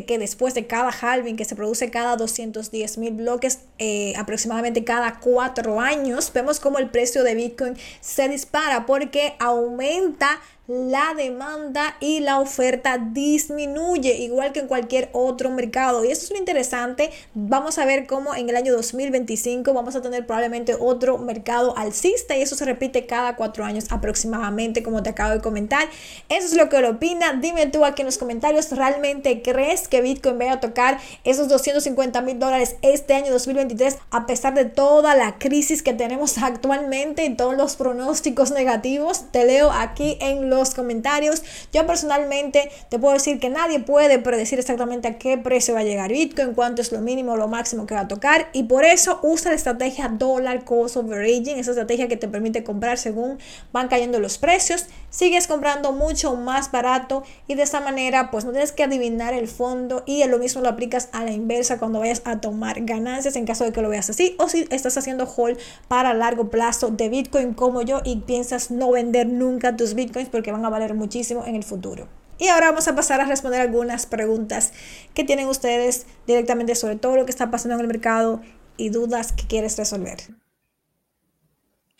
que 0.06 0.18
después 0.18 0.54
de 0.54 0.66
cada 0.66 0.90
halving 0.90 1.36
que 1.36 1.44
se 1.44 1.56
produce 1.56 1.90
cada 1.90 2.16
210 2.16 2.98
mil 2.98 3.12
bloques, 3.12 3.60
eh, 3.78 4.14
aproximadamente 4.16 4.84
cada 4.84 5.20
cuatro 5.20 5.80
años, 5.80 6.32
vemos 6.32 6.60
como 6.60 6.78
el 6.78 6.90
precio 6.90 7.22
de 7.24 7.34
Bitcoin 7.34 7.76
se 8.00 8.28
dispara 8.28 8.86
porque 8.86 9.34
aumenta 9.38 10.40
la 10.70 11.14
demanda 11.16 11.96
y 11.98 12.20
la 12.20 12.38
oferta 12.38 12.96
disminuye, 12.96 14.14
igual 14.18 14.52
que 14.52 14.60
en 14.60 14.68
cualquier 14.68 15.08
otro 15.12 15.50
mercado. 15.50 16.04
Y 16.04 16.12
eso 16.12 16.26
es 16.26 16.30
lo 16.30 16.36
interesante. 16.36 17.10
Vamos 17.34 17.78
a 17.78 17.84
ver 17.84 18.06
cómo 18.06 18.36
en 18.36 18.48
el 18.48 18.54
año 18.54 18.72
2025 18.74 19.74
vamos 19.74 19.96
a 19.96 20.00
tener 20.00 20.26
probablemente 20.26 20.76
otro 20.78 21.18
mercado 21.18 21.76
alcista 21.76 22.36
y 22.36 22.42
eso 22.42 22.54
se 22.54 22.64
repite 22.64 23.06
cada 23.06 23.34
cuatro 23.34 23.64
años 23.64 23.86
aproximadamente, 23.90 24.84
como 24.84 25.02
te 25.02 25.10
acabo 25.10 25.34
de 25.34 25.40
comentar. 25.40 25.88
Eso 26.28 26.46
es 26.46 26.54
lo 26.54 26.68
que 26.68 26.80
lo 26.80 26.90
opina. 26.90 27.32
Dime 27.32 27.66
tú 27.66 27.84
aquí 27.84 28.02
en 28.02 28.06
los 28.06 28.18
comentarios, 28.18 28.70
¿realmente 28.70 29.42
crees 29.42 29.88
que 29.88 30.02
Bitcoin 30.02 30.38
vaya 30.38 30.52
a 30.52 30.60
tocar 30.60 30.98
esos 31.24 31.48
250 31.48 32.22
mil 32.22 32.38
dólares 32.38 32.76
este 32.82 33.14
año 33.14 33.32
2023 33.32 33.98
a 34.12 34.24
pesar 34.24 34.54
de 34.54 34.66
toda 34.66 35.16
la 35.16 35.36
crisis 35.38 35.82
que 35.82 35.94
tenemos 35.94 36.38
actualmente 36.42 37.24
y 37.24 37.34
todos 37.34 37.56
los 37.56 37.74
pronósticos 37.74 38.52
negativos? 38.52 39.24
Te 39.32 39.44
leo 39.44 39.72
aquí 39.72 40.16
en 40.20 40.48
los 40.48 40.59
comentarios. 40.68 41.42
Yo 41.72 41.86
personalmente 41.86 42.70
te 42.90 42.98
puedo 42.98 43.14
decir 43.14 43.40
que 43.40 43.48
nadie 43.48 43.80
puede 43.80 44.18
predecir 44.18 44.58
exactamente 44.58 45.08
a 45.08 45.18
qué 45.18 45.38
precio 45.38 45.72
va 45.72 45.80
a 45.80 45.84
llegar 45.84 46.10
Bitcoin, 46.12 46.52
cuánto 46.52 46.82
es 46.82 46.92
lo 46.92 47.00
mínimo 47.00 47.32
o 47.32 47.36
lo 47.38 47.48
máximo 47.48 47.86
que 47.86 47.94
va 47.94 48.00
a 48.00 48.08
tocar 48.08 48.48
y 48.52 48.64
por 48.64 48.84
eso 48.84 49.18
usa 49.22 49.50
la 49.50 49.56
estrategia 49.56 50.08
Dollar 50.08 50.64
Cost 50.64 50.98
Averaging, 50.98 51.58
esa 51.58 51.70
estrategia 51.70 52.08
que 52.08 52.16
te 52.16 52.28
permite 52.28 52.62
comprar 52.62 52.98
según 52.98 53.38
van 53.72 53.88
cayendo 53.88 54.20
los 54.20 54.38
precios. 54.38 54.86
Sigues 55.10 55.48
comprando 55.48 55.90
mucho 55.90 56.36
más 56.36 56.70
barato 56.70 57.24
y 57.48 57.56
de 57.56 57.64
esta 57.64 57.80
manera 57.80 58.30
pues 58.30 58.44
no 58.44 58.52
tienes 58.52 58.70
que 58.70 58.84
adivinar 58.84 59.34
el 59.34 59.48
fondo 59.48 60.04
y 60.06 60.24
lo 60.24 60.38
mismo 60.38 60.62
lo 60.62 60.68
aplicas 60.68 61.08
a 61.12 61.24
la 61.24 61.32
inversa 61.32 61.78
cuando 61.78 61.98
vayas 61.98 62.22
a 62.24 62.40
tomar 62.40 62.82
ganancias 62.82 63.34
en 63.34 63.44
caso 63.44 63.64
de 63.64 63.72
que 63.72 63.82
lo 63.82 63.88
veas 63.88 64.08
así 64.08 64.36
o 64.38 64.48
si 64.48 64.68
estás 64.70 64.96
haciendo 64.96 65.24
hold 65.24 65.58
para 65.88 66.14
largo 66.14 66.48
plazo 66.48 66.90
de 66.90 67.08
Bitcoin 67.08 67.54
como 67.54 67.82
yo 67.82 68.02
y 68.04 68.20
piensas 68.20 68.70
no 68.70 68.92
vender 68.92 69.26
nunca 69.26 69.76
tus 69.76 69.94
Bitcoins 69.94 70.28
porque 70.28 70.52
van 70.52 70.64
a 70.64 70.70
valer 70.70 70.94
muchísimo 70.94 71.44
en 71.44 71.56
el 71.56 71.64
futuro. 71.64 72.06
Y 72.38 72.46
ahora 72.46 72.70
vamos 72.70 72.86
a 72.86 72.94
pasar 72.94 73.20
a 73.20 73.24
responder 73.24 73.60
algunas 73.60 74.06
preguntas 74.06 74.72
que 75.12 75.24
tienen 75.24 75.48
ustedes 75.48 76.06
directamente 76.26 76.74
sobre 76.76 76.96
todo 76.96 77.16
lo 77.16 77.24
que 77.24 77.32
está 77.32 77.50
pasando 77.50 77.74
en 77.74 77.80
el 77.80 77.88
mercado 77.88 78.40
y 78.76 78.90
dudas 78.90 79.32
que 79.32 79.46
quieres 79.46 79.76
resolver. 79.76 80.20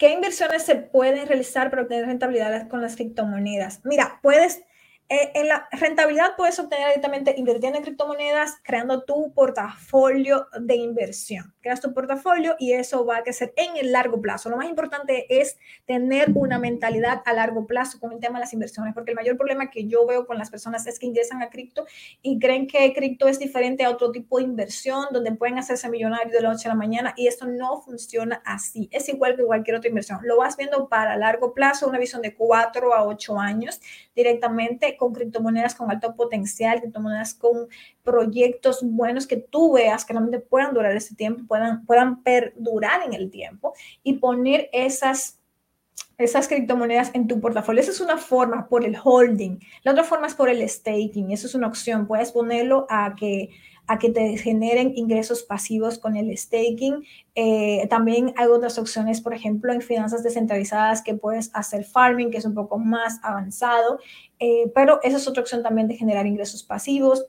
¿Qué 0.01 0.15
inversiones 0.15 0.63
se 0.63 0.77
pueden 0.77 1.29
realizar 1.29 1.69
para 1.69 1.83
obtener 1.83 2.07
rentabilidad 2.07 2.69
con 2.69 2.81
las 2.81 2.97
criptomonedas? 2.97 3.83
Mira, 3.85 4.19
puedes 4.23 4.63
eh, 5.13 5.33
en 5.35 5.49
la 5.49 5.69
rentabilidad 5.73 6.37
puedes 6.37 6.57
obtener 6.61 6.87
directamente 6.87 7.35
invirtiendo 7.37 7.79
en 7.79 7.85
criptomonedas, 7.85 8.61
creando 8.63 9.03
tu 9.03 9.33
portafolio 9.35 10.47
de 10.61 10.77
inversión. 10.77 11.53
Creas 11.61 11.81
tu 11.81 11.93
portafolio 11.93 12.55
y 12.61 12.75
eso 12.75 13.05
va 13.05 13.17
a 13.17 13.23
crecer 13.25 13.53
en 13.57 13.77
el 13.77 13.91
largo 13.91 14.21
plazo. 14.21 14.51
Lo 14.51 14.57
más 14.57 14.69
importante 14.69 15.41
es 15.41 15.59
tener 15.85 16.31
una 16.37 16.61
mentalidad 16.61 17.23
a 17.25 17.33
largo 17.33 17.67
plazo 17.67 17.99
con 17.99 18.13
el 18.13 18.21
tema 18.21 18.39
de 18.39 18.45
las 18.45 18.53
inversiones, 18.53 18.95
porque 18.95 19.11
el 19.11 19.17
mayor 19.17 19.37
problema 19.37 19.69
que 19.69 19.89
yo 19.89 20.07
veo 20.07 20.29
con 20.29 20.39
las 20.39 20.49
personas 20.49 20.87
es 20.87 21.01
que 21.01 21.07
ingresan 21.07 21.43
a 21.43 21.51
cripto 21.51 21.87
y 22.23 22.39
creen 22.39 22.69
que 22.69 22.93
cripto 22.93 23.27
es 23.27 23.41
diferente 23.41 23.83
a 23.83 23.91
otro 23.91 24.13
tipo 24.13 24.39
de 24.39 24.45
inversión 24.45 25.07
donde 25.11 25.33
pueden 25.33 25.59
hacerse 25.59 25.89
millonarios 25.89 26.31
de 26.31 26.41
la 26.41 26.51
noche 26.51 26.69
a 26.69 26.73
la 26.73 26.77
mañana 26.77 27.15
y 27.17 27.27
esto 27.27 27.49
no 27.49 27.83
funciona 27.83 28.43
así. 28.45 28.89
Es 28.93 29.09
igual 29.09 29.35
que 29.35 29.43
cualquier 29.43 29.75
otra 29.75 29.89
inversión. 29.89 30.21
Lo 30.23 30.37
vas 30.37 30.57
viendo 30.57 30.89
para 30.89 31.17
largo 31.17 31.53
plazo, 31.53 31.89
una 31.89 31.99
visión 31.99 32.23
de 32.23 32.33
cuatro 32.37 32.95
a 32.95 33.03
ocho 33.03 33.41
años 33.41 33.81
directamente 34.15 34.99
con 35.01 35.15
criptomonedas 35.15 35.75
con 35.75 35.91
alto 35.91 36.15
potencial, 36.15 36.81
criptomonedas 36.81 37.35
con 37.35 37.67
proyectos 38.05 38.81
buenos 38.83 39.27
que 39.27 39.39
tú 39.39 39.73
veas 39.73 40.05
que 40.05 40.13
realmente 40.13 40.39
puedan 40.39 40.75
durar 40.75 40.95
ese 40.95 41.17
tiempo, 41.17 41.45
puedan, 41.49 41.87
puedan 41.87 42.23
perdurar 42.23 43.03
en 43.07 43.15
el 43.15 43.31
tiempo 43.31 43.73
y 44.05 44.19
poner 44.19 44.69
esas 44.73 45.40
esas 46.19 46.49
criptomonedas 46.49 47.11
en 47.15 47.27
tu 47.27 47.41
portafolio. 47.41 47.81
Esa 47.81 47.93
es 47.93 48.01
una 48.01 48.19
forma 48.19 48.69
por 48.69 48.85
el 48.85 48.97
holding. 49.03 49.59
La 49.83 49.93
otra 49.93 50.05
forma 50.05 50.27
es 50.27 50.35
por 50.35 50.51
el 50.51 50.69
staking. 50.69 51.31
Eso 51.33 51.47
es 51.47 51.55
una 51.55 51.67
opción. 51.67 52.07
Puedes 52.07 52.33
ponerlo 52.33 52.87
a 52.91 53.15
que 53.17 53.51
a 53.91 53.99
que 53.99 54.09
te 54.11 54.37
generen 54.39 54.93
ingresos 54.95 55.43
pasivos 55.43 55.99
con 55.99 56.17
el 56.17 56.39
staking. 56.39 57.05
Eh, 57.35 57.89
también 57.91 58.33
hay 58.37 58.47
otras 58.47 58.79
opciones, 58.79 59.21
por 59.21 59.35
ejemplo, 59.35 59.73
en 59.73 59.83
finanzas 59.83 60.23
descentralizadas 60.23 61.03
que 61.03 61.15
puedes 61.15 61.51
hacer 61.55 61.85
farming, 61.85 62.31
que 62.31 62.39
es 62.39 62.45
un 62.45 62.55
poco 62.55 62.79
más 62.79 63.19
avanzado, 63.25 63.99
eh, 64.39 64.71
pero 64.77 65.01
esa 65.03 65.17
es 65.17 65.27
otra 65.27 65.43
opción 65.43 65.65
también 65.65 65.89
de 65.89 65.97
generar 65.97 66.25
ingresos 66.29 66.63
pasivos. 66.63 67.27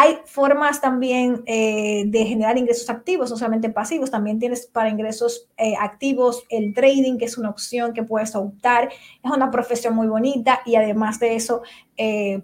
Hay 0.00 0.18
formas 0.26 0.80
también 0.80 1.42
eh, 1.46 2.04
de 2.06 2.24
generar 2.24 2.56
ingresos 2.56 2.88
activos, 2.88 3.30
no 3.30 3.36
solamente 3.36 3.68
pasivos, 3.68 4.12
también 4.12 4.38
tienes 4.38 4.64
para 4.66 4.90
ingresos 4.90 5.48
activos 5.80 6.44
el 6.50 6.72
trading, 6.72 7.18
que 7.18 7.24
es 7.24 7.36
una 7.36 7.50
opción 7.50 7.92
que 7.92 8.04
puedes 8.04 8.36
optar. 8.36 8.90
Es 9.24 9.28
una 9.28 9.50
profesión 9.50 9.96
muy 9.96 10.06
bonita 10.06 10.60
y 10.64 10.76
además 10.76 11.18
de 11.18 11.34
eso, 11.34 11.62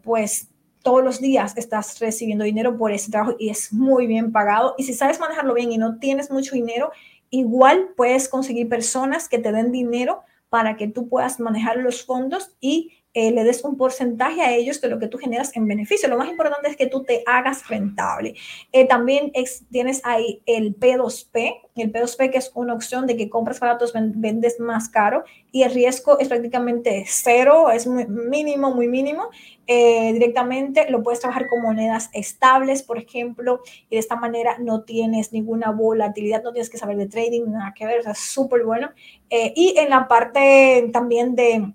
pues 0.02 0.48
todos 0.82 1.04
los 1.04 1.20
días 1.20 1.56
estás 1.56 2.00
recibiendo 2.00 2.44
dinero 2.44 2.76
por 2.76 2.90
ese 2.90 3.12
trabajo 3.12 3.36
y 3.38 3.50
es 3.50 3.72
muy 3.72 4.08
bien 4.08 4.32
pagado. 4.32 4.74
Y 4.76 4.82
si 4.82 4.92
sabes 4.92 5.20
manejarlo 5.20 5.54
bien 5.54 5.70
y 5.70 5.78
no 5.78 6.00
tienes 6.00 6.32
mucho 6.32 6.56
dinero, 6.56 6.90
igual 7.30 7.90
puedes 7.96 8.28
conseguir 8.28 8.68
personas 8.68 9.28
que 9.28 9.38
te 9.38 9.52
den 9.52 9.70
dinero 9.70 10.22
para 10.50 10.76
que 10.76 10.86
tú 10.86 11.08
puedas 11.08 11.40
manejar 11.40 11.78
los 11.78 12.04
fondos 12.04 12.54
y 12.60 12.92
eh, 13.16 13.30
le 13.30 13.44
des 13.44 13.62
un 13.62 13.76
porcentaje 13.76 14.42
a 14.42 14.52
ellos 14.52 14.80
de 14.80 14.88
lo 14.88 14.98
que 14.98 15.06
tú 15.06 15.18
generas 15.18 15.54
en 15.54 15.68
beneficio. 15.68 16.08
Lo 16.08 16.18
más 16.18 16.28
importante 16.28 16.68
es 16.68 16.76
que 16.76 16.88
tú 16.88 17.04
te 17.04 17.22
hagas 17.26 17.68
rentable. 17.68 18.34
Eh, 18.72 18.88
también 18.88 19.32
tienes 19.70 20.00
ahí 20.04 20.42
el 20.46 20.76
P2P, 20.76 21.60
el 21.76 21.92
P2P 21.92 22.32
que 22.32 22.38
es 22.38 22.50
una 22.56 22.74
opción 22.74 23.06
de 23.06 23.16
que 23.16 23.30
compras 23.30 23.60
baratos, 23.60 23.92
vendes 23.94 24.58
más 24.58 24.88
caro 24.88 25.22
y 25.52 25.62
el 25.62 25.72
riesgo 25.72 26.18
es 26.18 26.26
prácticamente 26.26 27.04
cero, 27.06 27.70
es 27.70 27.86
muy 27.86 28.04
mínimo, 28.06 28.74
muy 28.74 28.88
mínimo. 28.88 29.30
Eh, 29.68 30.12
directamente 30.12 30.90
lo 30.90 31.04
puedes 31.04 31.20
trabajar 31.20 31.48
con 31.48 31.62
monedas 31.62 32.10
estables, 32.14 32.82
por 32.82 32.98
ejemplo, 32.98 33.60
y 33.88 33.94
de 33.94 34.00
esta 34.00 34.16
manera 34.16 34.58
no 34.58 34.82
tienes 34.82 35.32
ninguna 35.32 35.70
volatilidad, 35.70 36.42
no 36.42 36.52
tienes 36.52 36.68
que 36.68 36.78
saber 36.78 36.96
de 36.96 37.06
trading, 37.06 37.44
nada 37.46 37.72
que 37.76 37.86
ver, 37.86 38.00
es 38.00 38.18
súper 38.18 38.64
bueno. 38.64 38.90
y 39.30 39.74
en 39.78 39.90
la 39.90 40.08
parte 40.08 40.90
también 40.92 41.36
de 41.36 41.74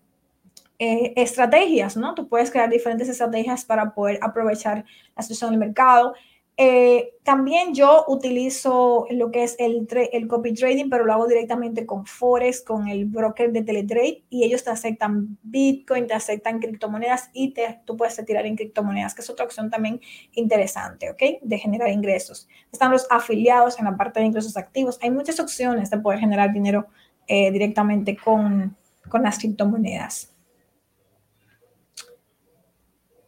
eh, 0.82 1.12
estrategias, 1.18 1.98
¿no? 1.98 2.16
Tú 2.16 2.30
puedes 2.30 2.52
crear 2.52 2.70
diferentes 2.70 3.10
estrategias 3.10 3.66
para 3.66 3.94
poder 3.94 4.18
aprovechar 4.22 4.86
la 5.14 5.22
situación 5.22 5.52
del 5.52 5.60
mercado. 5.60 6.14
Eh, 6.56 7.16
también 7.24 7.74
yo 7.74 8.06
utilizo 8.08 9.06
lo 9.12 9.30
que 9.30 9.44
es 9.44 9.58
el, 9.60 9.88
copy 10.30 10.54
trading, 10.54 10.90
pero 10.90 11.06
lo 11.06 11.12
hago 11.12 11.28
directamente 11.28 11.86
con 11.86 12.06
Forex, 12.06 12.62
con 12.62 12.88
el 12.88 13.06
broker 13.06 13.52
de 13.52 13.62
Teletrade, 13.62 14.24
y 14.30 14.46
ellos 14.46 14.64
te 14.64 14.70
aceptan 14.70 15.38
Bitcoin, 15.44 16.08
te 16.08 16.14
aceptan 16.14 16.60
criptomonedas 16.60 17.30
y 17.34 17.54
tú 17.86 17.98
puedes 17.98 18.18
retirar 18.18 18.46
en 18.46 18.56
criptomonedas, 18.56 19.16
que 19.16 19.22
es 19.22 19.30
otra 19.30 19.46
opción 19.46 19.70
también 19.70 20.00
interesante, 20.34 21.10
¿ok? 21.10 21.42
De 21.42 21.58
generar 21.58 21.90
ingresos. 21.90 22.48
Están 22.72 22.92
los 22.92 23.06
afiliados 23.10 23.80
en 23.80 23.86
la 23.86 23.98
parte 23.98 24.22
de 24.22 24.28
ingresos 24.28 24.56
activos. 24.56 24.98
Hay 25.02 25.12
muchas 25.12 25.42
opciones 25.42 25.90
de 25.90 25.98
poder 26.00 26.20
generar 26.20 26.54
dinero 26.54 26.88
eh, 27.28 27.52
directamente 27.52 28.18
con 28.18 28.76
las 29.12 29.40
criptomonedas 29.40 30.34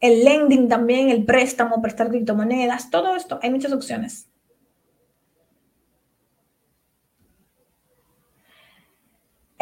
el 0.01 0.25
lending 0.25 0.67
también, 0.67 1.09
el 1.09 1.23
préstamo, 1.23 1.81
prestar 1.81 2.09
criptomonedas, 2.09 2.89
todo 2.89 3.15
esto, 3.15 3.39
hay 3.41 3.51
muchas 3.51 3.71
opciones. 3.71 4.27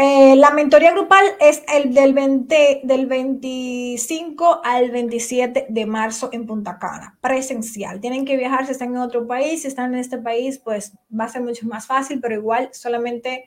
Eh, 0.02 0.38
la 0.38 0.52
mentoría 0.52 0.94
grupal 0.94 1.26
es 1.42 1.62
el 1.76 1.94
del, 1.94 2.14
20, 2.14 2.82
del 2.86 3.06
25 3.06 4.62
al 4.64 4.92
27 4.92 5.66
de 5.68 5.86
marzo 5.86 6.30
en 6.32 6.46
Punta 6.46 6.80
Cana, 6.80 7.18
presencial. 7.20 8.00
Tienen 8.00 8.24
que 8.24 8.38
viajar 8.38 8.66
si 8.66 8.72
están 8.72 8.96
en 8.96 9.02
otro 9.02 9.28
país, 9.28 9.64
si 9.64 9.68
están 9.68 9.94
en 9.94 10.00
este 10.00 10.18
país, 10.18 10.58
pues 10.58 10.94
va 11.12 11.26
a 11.26 11.28
ser 11.28 11.42
mucho 11.42 11.68
más 11.68 11.86
fácil, 11.86 12.22
pero 12.22 12.36
igual 12.36 12.70
solamente 12.72 13.44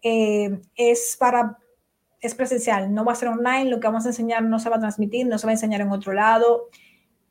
eh, 0.00 0.60
es 0.76 1.16
para 1.18 1.58
es 2.26 2.34
presencial, 2.34 2.92
no 2.92 3.04
va 3.04 3.12
a 3.12 3.16
ser 3.16 3.28
online, 3.28 3.66
lo 3.66 3.80
que 3.80 3.86
vamos 3.86 4.04
a 4.04 4.08
enseñar 4.08 4.42
no 4.42 4.58
se 4.58 4.68
va 4.68 4.76
a 4.76 4.80
transmitir, 4.80 5.26
no 5.26 5.38
se 5.38 5.46
va 5.46 5.50
a 5.50 5.54
enseñar 5.54 5.80
en 5.80 5.90
otro 5.90 6.12
lado. 6.12 6.68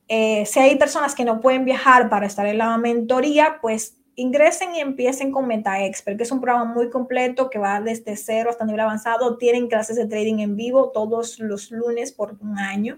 Eh, 0.07 0.45
si 0.45 0.59
hay 0.59 0.75
personas 0.77 1.15
que 1.15 1.25
no 1.25 1.41
pueden 1.41 1.65
viajar 1.65 2.09
para 2.09 2.27
estar 2.27 2.45
en 2.45 2.59
la 2.59 2.77
mentoría, 2.77 3.57
pues 3.61 3.97
ingresen 4.15 4.75
y 4.75 4.79
empiecen 4.79 5.31
con 5.31 5.47
MetaExpert, 5.47 6.17
que 6.17 6.23
es 6.23 6.31
un 6.31 6.41
programa 6.41 6.65
muy 6.65 6.89
completo 6.89 7.49
que 7.49 7.59
va 7.59 7.81
desde 7.81 8.15
cero 8.15 8.49
hasta 8.49 8.65
nivel 8.65 8.81
avanzado. 8.81 9.37
Tienen 9.37 9.67
clases 9.67 9.97
de 9.97 10.07
trading 10.07 10.39
en 10.39 10.55
vivo 10.55 10.91
todos 10.91 11.39
los 11.39 11.71
lunes 11.71 12.11
por 12.11 12.37
un 12.39 12.57
año. 12.57 12.97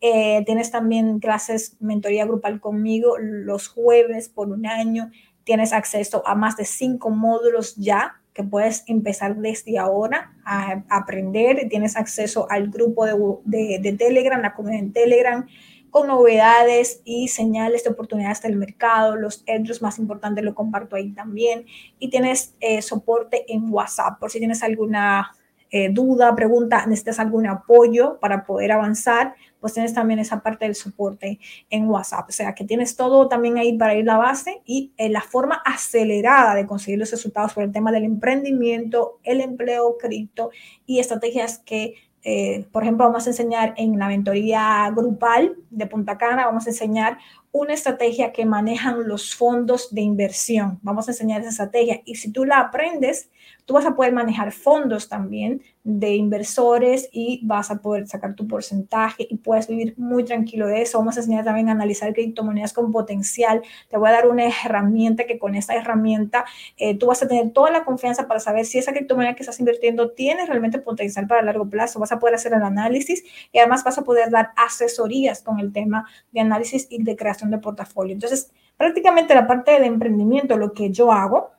Eh, 0.00 0.42
tienes 0.46 0.70
también 0.70 1.18
clases 1.18 1.76
mentoría 1.80 2.24
grupal 2.24 2.60
conmigo 2.60 3.16
los 3.18 3.68
jueves 3.68 4.28
por 4.28 4.48
un 4.48 4.66
año. 4.66 5.10
Tienes 5.44 5.72
acceso 5.72 6.22
a 6.26 6.34
más 6.34 6.56
de 6.56 6.64
cinco 6.64 7.10
módulos 7.10 7.74
ya 7.76 8.17
que 8.38 8.44
puedes 8.44 8.84
empezar 8.86 9.34
desde 9.34 9.78
ahora 9.78 10.32
a, 10.44 10.84
aprender. 10.90 11.68
Tienes 11.68 11.96
acceso 11.96 12.48
al 12.48 12.68
grupo 12.68 13.04
de, 13.44 13.80
de, 13.80 13.92
Telegram, 13.94 14.40
la 14.40 14.54
comunidad 14.54 14.84
en 14.84 14.92
Telegram, 14.92 15.46
con 15.90 16.06
novedades 16.06 17.02
y 17.04 17.26
señales 17.26 17.82
de 17.82 17.90
oportunidades 17.90 18.40
del 18.42 18.54
mercado. 18.54 19.16
Los 19.16 19.42
airdrops 19.48 19.82
más 19.82 19.98
importantes 19.98 20.44
lo 20.44 20.54
comparto 20.54 20.94
ahí 20.94 21.10
también. 21.10 21.66
Y 21.98 22.10
tienes 22.10 22.54
eh, 22.60 22.80
soporte 22.80 23.44
en 23.52 23.72
WhatsApp 23.72 24.20
por 24.20 24.30
si 24.30 24.38
tienes 24.38 24.62
alguna 24.62 25.32
eh, 25.70 25.90
duda, 25.90 26.34
pregunta, 26.34 26.86
necesitas 26.86 27.18
algún 27.18 27.46
apoyo 27.46 28.18
para 28.20 28.44
poder 28.44 28.72
avanzar, 28.72 29.34
pues 29.60 29.74
tienes 29.74 29.92
también 29.92 30.18
esa 30.18 30.42
parte 30.42 30.64
del 30.64 30.74
soporte 30.74 31.38
en 31.68 31.88
WhatsApp. 31.88 32.28
O 32.28 32.32
sea, 32.32 32.54
que 32.54 32.64
tienes 32.64 32.96
todo 32.96 33.28
también 33.28 33.58
ahí 33.58 33.76
para 33.76 33.94
ir 33.94 34.04
la 34.04 34.16
base 34.16 34.62
y 34.64 34.92
eh, 34.96 35.08
la 35.08 35.20
forma 35.20 35.62
acelerada 35.64 36.54
de 36.54 36.66
conseguir 36.66 36.98
los 36.98 37.10
resultados 37.10 37.52
por 37.52 37.64
el 37.64 37.72
tema 37.72 37.92
del 37.92 38.04
emprendimiento, 38.04 39.18
el 39.24 39.40
empleo 39.40 39.96
cripto 39.98 40.50
y 40.86 41.00
estrategias 41.00 41.58
que 41.58 41.94
eh, 42.24 42.66
por 42.72 42.82
ejemplo, 42.82 43.06
vamos 43.06 43.26
a 43.26 43.30
enseñar 43.30 43.74
en 43.76 43.98
la 43.98 44.08
mentoría 44.08 44.92
grupal 44.94 45.56
de 45.70 45.86
Punta 45.86 46.18
Cana, 46.18 46.46
vamos 46.46 46.66
a 46.66 46.70
enseñar 46.70 47.18
una 47.52 47.74
estrategia 47.74 48.32
que 48.32 48.44
manejan 48.44 49.08
los 49.08 49.34
fondos 49.34 49.94
de 49.94 50.02
inversión. 50.02 50.78
Vamos 50.82 51.08
a 51.08 51.12
enseñar 51.12 51.40
esa 51.40 51.50
estrategia 51.50 52.02
y 52.04 52.16
si 52.16 52.30
tú 52.30 52.44
la 52.44 52.60
aprendes, 52.60 53.30
tú 53.64 53.74
vas 53.74 53.86
a 53.86 53.94
poder 53.94 54.12
manejar 54.12 54.52
fondos 54.52 55.08
también 55.08 55.62
de 55.84 56.14
inversores 56.14 57.08
y 57.12 57.40
vas 57.46 57.70
a 57.70 57.80
poder 57.80 58.06
sacar 58.06 58.34
tu 58.34 58.46
porcentaje 58.46 59.26
y 59.28 59.36
puedes 59.36 59.68
vivir 59.68 59.94
muy 59.96 60.24
tranquilo 60.24 60.66
de 60.66 60.82
eso. 60.82 60.98
Vamos 60.98 61.16
a 61.16 61.20
enseñar 61.20 61.44
también 61.44 61.68
a 61.68 61.72
analizar 61.72 62.12
criptomonedas 62.12 62.72
con 62.72 62.92
potencial. 62.92 63.62
Te 63.88 63.96
voy 63.96 64.08
a 64.08 64.12
dar 64.12 64.28
una 64.28 64.44
herramienta 64.44 65.24
que 65.24 65.38
con 65.38 65.54
esa 65.54 65.74
herramienta 65.74 66.44
eh, 66.76 66.98
tú 66.98 67.06
vas 67.06 67.22
a 67.22 67.28
tener 67.28 67.50
toda 67.52 67.70
la 67.70 67.84
confianza 67.84 68.28
para 68.28 68.40
saber 68.40 68.66
si 68.66 68.78
esa 68.78 68.92
criptomoneda 68.92 69.34
que 69.34 69.42
estás 69.42 69.60
invirtiendo 69.60 70.10
tiene 70.10 70.44
realmente 70.46 70.78
potencial 70.78 71.26
para 71.26 71.42
largo 71.42 71.68
plazo. 71.68 71.98
Vas 72.00 72.12
a 72.12 72.18
poder 72.18 72.34
hacer 72.34 72.52
el 72.52 72.62
análisis 72.62 73.24
y 73.52 73.58
además 73.58 73.84
vas 73.84 73.96
a 73.96 74.04
poder 74.04 74.30
dar 74.30 74.50
asesorías 74.56 75.42
con 75.42 75.58
el 75.58 75.72
tema 75.72 76.06
de 76.32 76.40
análisis 76.40 76.86
y 76.90 77.02
de 77.02 77.16
creación 77.16 77.37
de 77.46 77.58
portafolio. 77.58 78.12
Entonces, 78.12 78.50
prácticamente 78.76 79.34
la 79.34 79.46
parte 79.46 79.72
del 79.72 79.84
emprendimiento, 79.84 80.56
lo 80.56 80.72
que 80.72 80.90
yo 80.90 81.12
hago, 81.12 81.50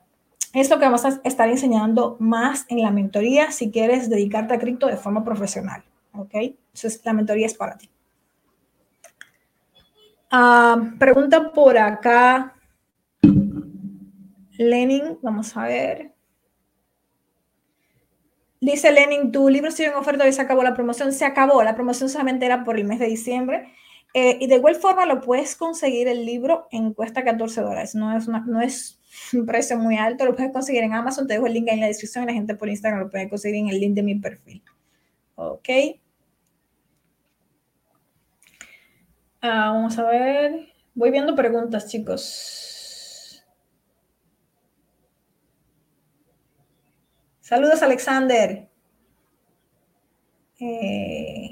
es 0.52 0.68
lo 0.68 0.78
que 0.78 0.84
vamos 0.84 1.04
a 1.04 1.20
estar 1.24 1.48
enseñando 1.48 2.16
más 2.18 2.66
en 2.68 2.82
la 2.82 2.90
mentoría 2.90 3.52
si 3.52 3.70
quieres 3.70 4.10
dedicarte 4.10 4.54
a 4.54 4.58
cripto 4.58 4.86
de 4.86 4.96
forma 4.96 5.24
profesional. 5.24 5.82
¿Ok? 6.12 6.34
Entonces, 6.34 7.00
la 7.04 7.12
mentoría 7.12 7.46
es 7.46 7.54
para 7.54 7.78
ti. 7.78 7.88
Ah, 10.30 10.76
pregunta 10.98 11.52
por 11.52 11.78
acá. 11.78 12.54
Lenin, 14.58 15.18
vamos 15.22 15.56
a 15.56 15.64
ver. 15.64 16.12
Dice 18.60 18.92
Lenin, 18.92 19.32
tu 19.32 19.48
libro 19.48 19.70
sigue 19.70 19.88
en 19.88 19.94
oferta 19.94 20.28
y 20.28 20.32
se 20.32 20.42
acabó 20.42 20.62
la 20.62 20.74
promoción. 20.74 21.12
Se 21.12 21.24
acabó, 21.24 21.62
la 21.62 21.74
promoción 21.74 22.10
solamente 22.10 22.44
era 22.44 22.62
por 22.62 22.78
el 22.78 22.84
mes 22.84 22.98
de 22.98 23.06
diciembre. 23.06 23.72
Eh, 24.12 24.38
y 24.40 24.46
de 24.48 24.56
igual 24.56 24.74
forma 24.74 25.06
lo 25.06 25.20
puedes 25.20 25.54
conseguir 25.54 26.08
el 26.08 26.26
libro 26.26 26.66
en 26.70 26.92
cuesta 26.94 27.24
14 27.24 27.60
dólares. 27.60 27.94
No 27.94 28.16
es, 28.16 28.28
no 28.28 28.60
es 28.60 29.00
un 29.32 29.46
precio 29.46 29.78
muy 29.78 29.96
alto. 29.96 30.24
Lo 30.24 30.34
puedes 30.34 30.52
conseguir 30.52 30.82
en 30.82 30.94
Amazon. 30.94 31.26
Te 31.26 31.34
dejo 31.34 31.46
el 31.46 31.54
link 31.54 31.68
ahí 31.68 31.74
en 31.74 31.80
la 31.80 31.86
descripción 31.86 32.24
y 32.24 32.26
la 32.28 32.32
gente 32.32 32.54
por 32.54 32.68
Instagram 32.68 33.00
lo 33.00 33.10
puede 33.10 33.28
conseguir 33.28 33.56
en 33.56 33.68
el 33.68 33.80
link 33.80 33.94
de 33.94 34.02
mi 34.02 34.14
perfil. 34.16 34.62
Ok. 35.36 35.68
Ah, 39.42 39.70
vamos 39.72 39.98
a 39.98 40.04
ver. 40.04 40.68
Voy 40.94 41.10
viendo 41.10 41.34
preguntas, 41.34 41.88
chicos. 41.88 43.42
Saludos, 47.40 47.82
Alexander. 47.82 48.68
Eh, 50.60 51.50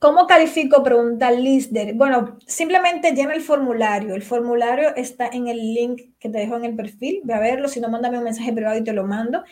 ¿Cómo 0.00 0.26
califico? 0.26 0.82
Pregunta 0.82 1.30
Lister. 1.30 1.92
Bueno, 1.92 2.38
simplemente 2.46 3.12
llena 3.12 3.34
el 3.34 3.42
formulario. 3.42 4.14
El 4.14 4.22
formulario 4.22 4.96
está 4.96 5.28
en 5.28 5.46
el 5.46 5.74
link 5.74 6.14
que 6.18 6.30
te 6.30 6.38
dejo 6.38 6.56
en 6.56 6.64
el 6.64 6.74
perfil. 6.74 7.20
Ve 7.22 7.34
a 7.34 7.38
verlo. 7.38 7.68
Si 7.68 7.80
no, 7.80 7.90
mándame 7.90 8.16
un 8.16 8.24
mensaje 8.24 8.50
privado 8.50 8.78
y 8.78 8.82
te 8.82 8.94
lo 8.94 9.06
mando. 9.06 9.44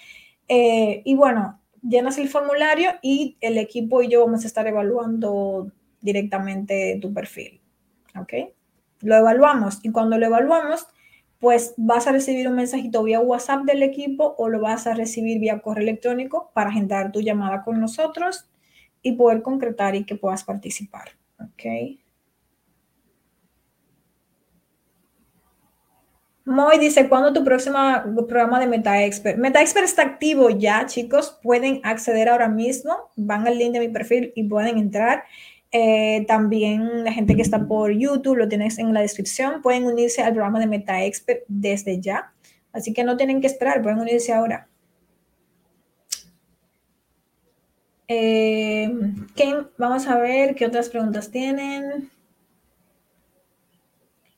Eh, 0.48 1.02
y 1.04 1.14
bueno, 1.14 1.60
llenas 1.82 2.16
el 2.16 2.30
formulario 2.30 2.92
y 3.02 3.36
el 3.42 3.58
equipo 3.58 4.00
y 4.00 4.08
yo 4.08 4.24
vamos 4.24 4.44
a 4.44 4.46
estar 4.46 4.66
evaluando 4.66 5.70
directamente 6.00 6.98
tu 6.98 7.12
perfil. 7.12 7.60
¿Ok? 8.18 8.32
Lo 9.02 9.16
evaluamos 9.16 9.80
y 9.82 9.92
cuando 9.92 10.16
lo 10.16 10.24
evaluamos, 10.24 10.86
pues 11.40 11.74
vas 11.76 12.06
a 12.06 12.12
recibir 12.12 12.48
un 12.48 12.56
mensajito 12.56 13.02
vía 13.02 13.20
WhatsApp 13.20 13.64
del 13.64 13.82
equipo 13.82 14.34
o 14.38 14.48
lo 14.48 14.60
vas 14.60 14.86
a 14.86 14.94
recibir 14.94 15.40
vía 15.40 15.60
correo 15.60 15.82
electrónico 15.82 16.50
para 16.54 16.70
agendar 16.70 17.12
tu 17.12 17.20
llamada 17.20 17.64
con 17.64 17.78
nosotros 17.78 18.47
y 19.02 19.12
poder 19.12 19.42
concretar 19.42 19.94
y 19.94 20.04
que 20.04 20.16
puedas 20.16 20.44
participar. 20.44 21.10
¿Ok? 21.40 21.98
Moy 26.48 26.78
dice, 26.78 27.10
¿cuándo 27.10 27.34
tu 27.34 27.44
próximo 27.44 27.78
programa 28.26 28.58
de 28.58 28.66
MetaExpert? 28.66 29.36
MetaExpert 29.36 29.84
está 29.84 30.02
activo 30.02 30.48
ya, 30.48 30.86
chicos. 30.86 31.38
Pueden 31.42 31.80
acceder 31.82 32.30
ahora 32.30 32.48
mismo. 32.48 33.10
Van 33.16 33.46
al 33.46 33.58
link 33.58 33.72
de 33.74 33.80
mi 33.80 33.88
perfil 33.88 34.32
y 34.34 34.44
pueden 34.44 34.78
entrar. 34.78 35.24
Eh, 35.72 36.24
también 36.26 37.04
la 37.04 37.12
gente 37.12 37.36
que 37.36 37.42
está 37.42 37.68
por 37.68 37.92
YouTube, 37.92 38.36
lo 38.36 38.48
tienes 38.48 38.78
en 38.78 38.94
la 38.94 39.02
descripción. 39.02 39.60
Pueden 39.60 39.84
unirse 39.84 40.22
al 40.22 40.32
programa 40.32 40.58
de 40.58 40.68
MetaExpert 40.68 41.44
desde 41.48 42.00
ya. 42.00 42.32
Así 42.72 42.94
que 42.94 43.04
no 43.04 43.18
tienen 43.18 43.42
que 43.42 43.46
esperar, 43.46 43.82
pueden 43.82 43.98
unirse 43.98 44.32
ahora. 44.32 44.68
Eh, 48.10 48.90
vamos 49.76 50.06
a 50.06 50.18
ver 50.18 50.54
qué 50.54 50.66
otras 50.66 50.88
preguntas 50.88 51.30
tienen. 51.30 52.10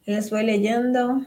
Les 0.07 0.29
voy 0.31 0.45
leyendo. 0.45 1.23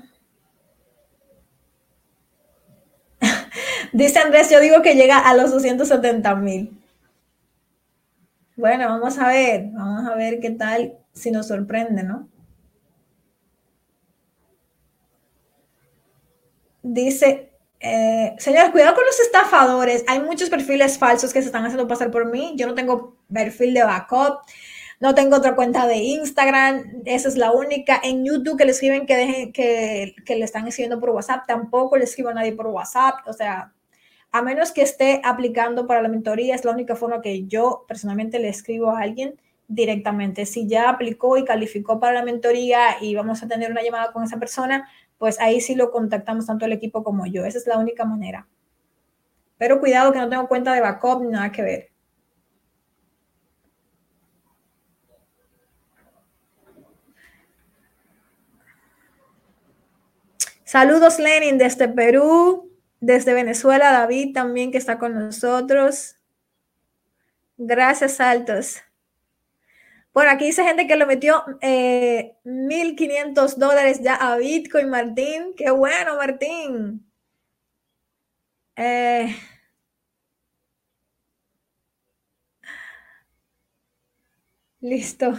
Dice 3.94 4.20
Andrés, 4.20 4.50
yo 4.52 4.60
digo 4.60 4.82
que 4.82 4.96
llega 4.96 5.20
a 5.20 5.34
los 5.36 5.52
270 5.52 6.36
mil. 6.36 6.78
Bueno, 8.56 8.88
vamos 8.88 9.18
a 9.20 9.28
ver, 9.30 9.70
vamos 9.72 10.06
a 10.10 10.16
ver 10.16 10.40
qué 10.40 10.52
tal 10.52 10.98
si 11.14 11.32
nos 11.32 11.48
sorprende, 11.48 12.04
¿no? 12.04 12.28
Dice 16.84 17.53
eh, 17.84 18.34
señores, 18.38 18.72
cuidado 18.72 18.96
con 18.96 19.06
los 19.06 19.20
estafadores. 19.20 20.06
Hay 20.08 20.22
muchos 20.22 20.50
perfiles 20.50 20.98
falsos 20.98 21.34
que 21.34 21.42
se 21.42 21.48
están 21.48 21.66
haciendo 21.66 21.86
pasar 21.86 22.12
por 22.12 22.32
mí. 22.32 22.54
Yo 22.56 22.66
no 22.66 22.76
tengo 22.76 23.18
perfil 23.32 23.74
de 23.74 23.84
backup. 23.84 24.40
No 25.02 25.14
tengo 25.14 25.36
otra 25.36 25.54
cuenta 25.54 25.86
de 25.86 25.98
Instagram. 25.98 27.02
Esa 27.04 27.28
es 27.28 27.36
la 27.36 27.52
única. 27.52 28.00
En 28.02 28.24
YouTube 28.24 28.58
que 28.58 28.64
le 28.64 28.72
escriben 28.72 29.06
que, 29.06 29.18
dejen, 29.18 29.52
que, 29.52 30.16
que 30.26 30.36
le 30.38 30.46
están 30.46 30.66
escribiendo 30.66 31.02
por 31.02 31.10
WhatsApp. 31.10 31.46
Tampoco 31.46 31.98
le 31.98 32.06
escribo 32.06 32.30
a 32.30 32.34
nadie 32.34 32.54
por 32.54 32.68
WhatsApp. 32.68 33.16
O 33.28 33.34
sea, 33.34 33.74
a 34.32 34.42
menos 34.42 34.72
que 34.72 34.82
esté 34.82 35.20
aplicando 35.24 35.86
para 35.86 36.02
la 36.02 36.08
mentoría, 36.08 36.56
es 36.56 36.64
la 36.64 36.72
única 36.72 36.96
forma 36.96 37.22
que 37.22 37.48
yo 37.48 37.84
personalmente 37.86 38.40
le 38.40 38.48
escribo 38.48 38.92
a 38.92 39.02
alguien 39.02 39.40
directamente. 39.68 40.46
Si 40.46 40.68
ya 40.68 40.90
aplicó 40.90 41.38
y 41.38 41.46
calificó 41.46 42.00
para 42.00 42.14
la 42.14 42.24
mentoría 42.24 42.98
y 43.02 43.14
vamos 43.14 43.44
a 43.44 43.48
tener 43.48 43.72
una 43.72 43.84
llamada 43.84 44.12
con 44.14 44.24
esa 44.24 44.40
persona, 44.40 44.90
pues 45.24 45.40
ahí 45.40 45.62
sí 45.62 45.74
lo 45.74 45.90
contactamos 45.90 46.48
tanto 46.48 46.66
el 46.66 46.74
equipo 46.74 47.02
como 47.02 47.26
yo. 47.26 47.46
Esa 47.46 47.58
es 47.58 47.66
la 47.66 47.78
única 47.78 48.04
manera. 48.04 48.46
Pero 49.58 49.80
cuidado 49.80 50.12
que 50.12 50.20
no 50.20 50.28
tengo 50.28 50.50
cuenta 50.50 50.74
de 50.74 50.82
backup 50.82 51.22
ni 51.24 51.30
nada 51.30 51.50
que 51.50 51.62
ver. 51.62 51.92
Saludos 60.66 61.20
Lenin 61.20 61.58
desde 61.58 61.88
Perú, 61.88 62.70
desde 63.00 63.34
Venezuela, 63.34 63.94
David 63.94 64.34
también 64.34 64.74
que 64.74 64.78
está 64.78 65.00
con 65.00 65.14
nosotros. 65.14 66.18
Gracias, 67.58 68.20
Altos. 68.20 68.82
Bueno, 70.14 70.32
aquí 70.32 70.46
dice 70.46 70.64
gente 70.64 70.86
que 70.88 70.96
lo 70.96 71.08
metió 71.08 71.44
1.500 71.62 73.54
eh, 73.54 73.56
dólares 73.58 74.02
ya 74.04 74.16
a 74.16 74.38
Bitcoin, 74.38 74.90
Martín. 74.90 75.54
Qué 75.58 75.72
bueno, 75.72 76.16
Martín. 76.18 77.12
Eh, 78.76 79.36
listo. 84.82 85.34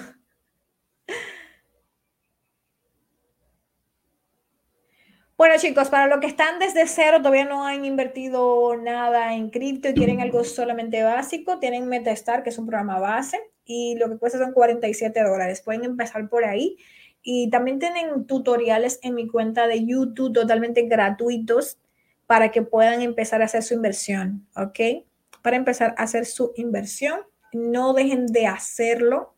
Bueno, 5.36 5.54
chicos, 5.58 5.88
para 5.88 6.06
los 6.08 6.18
que 6.20 6.26
están 6.26 6.58
desde 6.58 6.86
cero, 6.86 7.18
todavía 7.18 7.44
no 7.44 7.64
han 7.66 7.84
invertido 7.84 8.76
nada 8.76 9.34
en 9.34 9.50
cripto 9.50 9.88
y 9.88 9.94
quieren 9.94 10.20
algo 10.20 10.42
solamente 10.44 11.02
básico, 11.02 11.58
tienen 11.58 11.88
MetaStar, 11.88 12.42
que 12.42 12.50
es 12.50 12.58
un 12.58 12.66
programa 12.66 12.98
base 13.00 13.53
y 13.64 13.96
lo 13.96 14.08
que 14.08 14.18
cuesta 14.18 14.38
son 14.38 14.52
47 14.52 15.22
dólares. 15.22 15.62
Pueden 15.62 15.84
empezar 15.84 16.28
por 16.28 16.44
ahí. 16.44 16.76
Y 17.22 17.48
también 17.50 17.78
tienen 17.78 18.26
tutoriales 18.26 18.98
en 19.02 19.14
mi 19.14 19.26
cuenta 19.26 19.66
de 19.66 19.84
YouTube 19.86 20.34
totalmente 20.34 20.82
gratuitos 20.82 21.78
para 22.26 22.50
que 22.50 22.62
puedan 22.62 23.00
empezar 23.00 23.42
a 23.42 23.46
hacer 23.46 23.62
su 23.62 23.74
inversión, 23.74 24.46
¿ok? 24.56 25.06
Para 25.42 25.56
empezar 25.56 25.94
a 25.96 26.02
hacer 26.02 26.26
su 26.26 26.52
inversión, 26.56 27.20
no 27.52 27.94
dejen 27.94 28.26
de 28.26 28.46
hacerlo, 28.46 29.34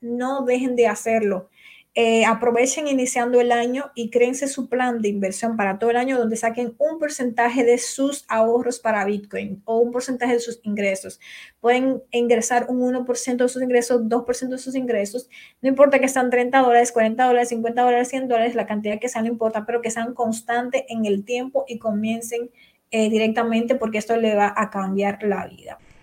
no 0.00 0.44
dejen 0.44 0.76
de 0.76 0.86
hacerlo. 0.86 1.48
Eh, 2.02 2.24
aprovechen 2.24 2.88
iniciando 2.88 3.42
el 3.42 3.52
año 3.52 3.90
y 3.94 4.08
créense 4.08 4.48
su 4.48 4.70
plan 4.70 5.02
de 5.02 5.10
inversión 5.10 5.58
para 5.58 5.78
todo 5.78 5.90
el 5.90 5.98
año 5.98 6.16
donde 6.16 6.34
saquen 6.36 6.74
un 6.78 6.98
porcentaje 6.98 7.62
de 7.62 7.76
sus 7.76 8.24
ahorros 8.28 8.78
para 8.78 9.04
Bitcoin 9.04 9.60
o 9.66 9.80
un 9.80 9.92
porcentaje 9.92 10.32
de 10.32 10.40
sus 10.40 10.60
ingresos. 10.62 11.20
Pueden 11.60 12.02
ingresar 12.10 12.68
un 12.70 12.80
1% 12.80 13.36
de 13.36 13.48
sus 13.50 13.62
ingresos, 13.62 14.00
2% 14.04 14.48
de 14.48 14.56
sus 14.56 14.74
ingresos. 14.76 15.28
No 15.60 15.68
importa 15.68 15.98
que 15.98 16.08
sean 16.08 16.30
30 16.30 16.60
dólares, 16.60 16.90
40 16.90 17.22
dólares, 17.22 17.50
50 17.50 17.82
dólares, 17.82 18.08
100 18.08 18.28
dólares, 18.28 18.54
la 18.54 18.66
cantidad 18.66 18.98
que 18.98 19.10
sean 19.10 19.26
no 19.26 19.32
importa, 19.32 19.66
pero 19.66 19.82
que 19.82 19.90
sean 19.90 20.14
constantes 20.14 20.84
en 20.88 21.04
el 21.04 21.22
tiempo 21.26 21.66
y 21.68 21.78
comiencen 21.78 22.50
eh, 22.90 23.10
directamente 23.10 23.74
porque 23.74 23.98
esto 23.98 24.16
le 24.16 24.34
va 24.34 24.54
a 24.56 24.70
cambiar 24.70 25.22
la 25.22 25.46
vida. 25.48 25.78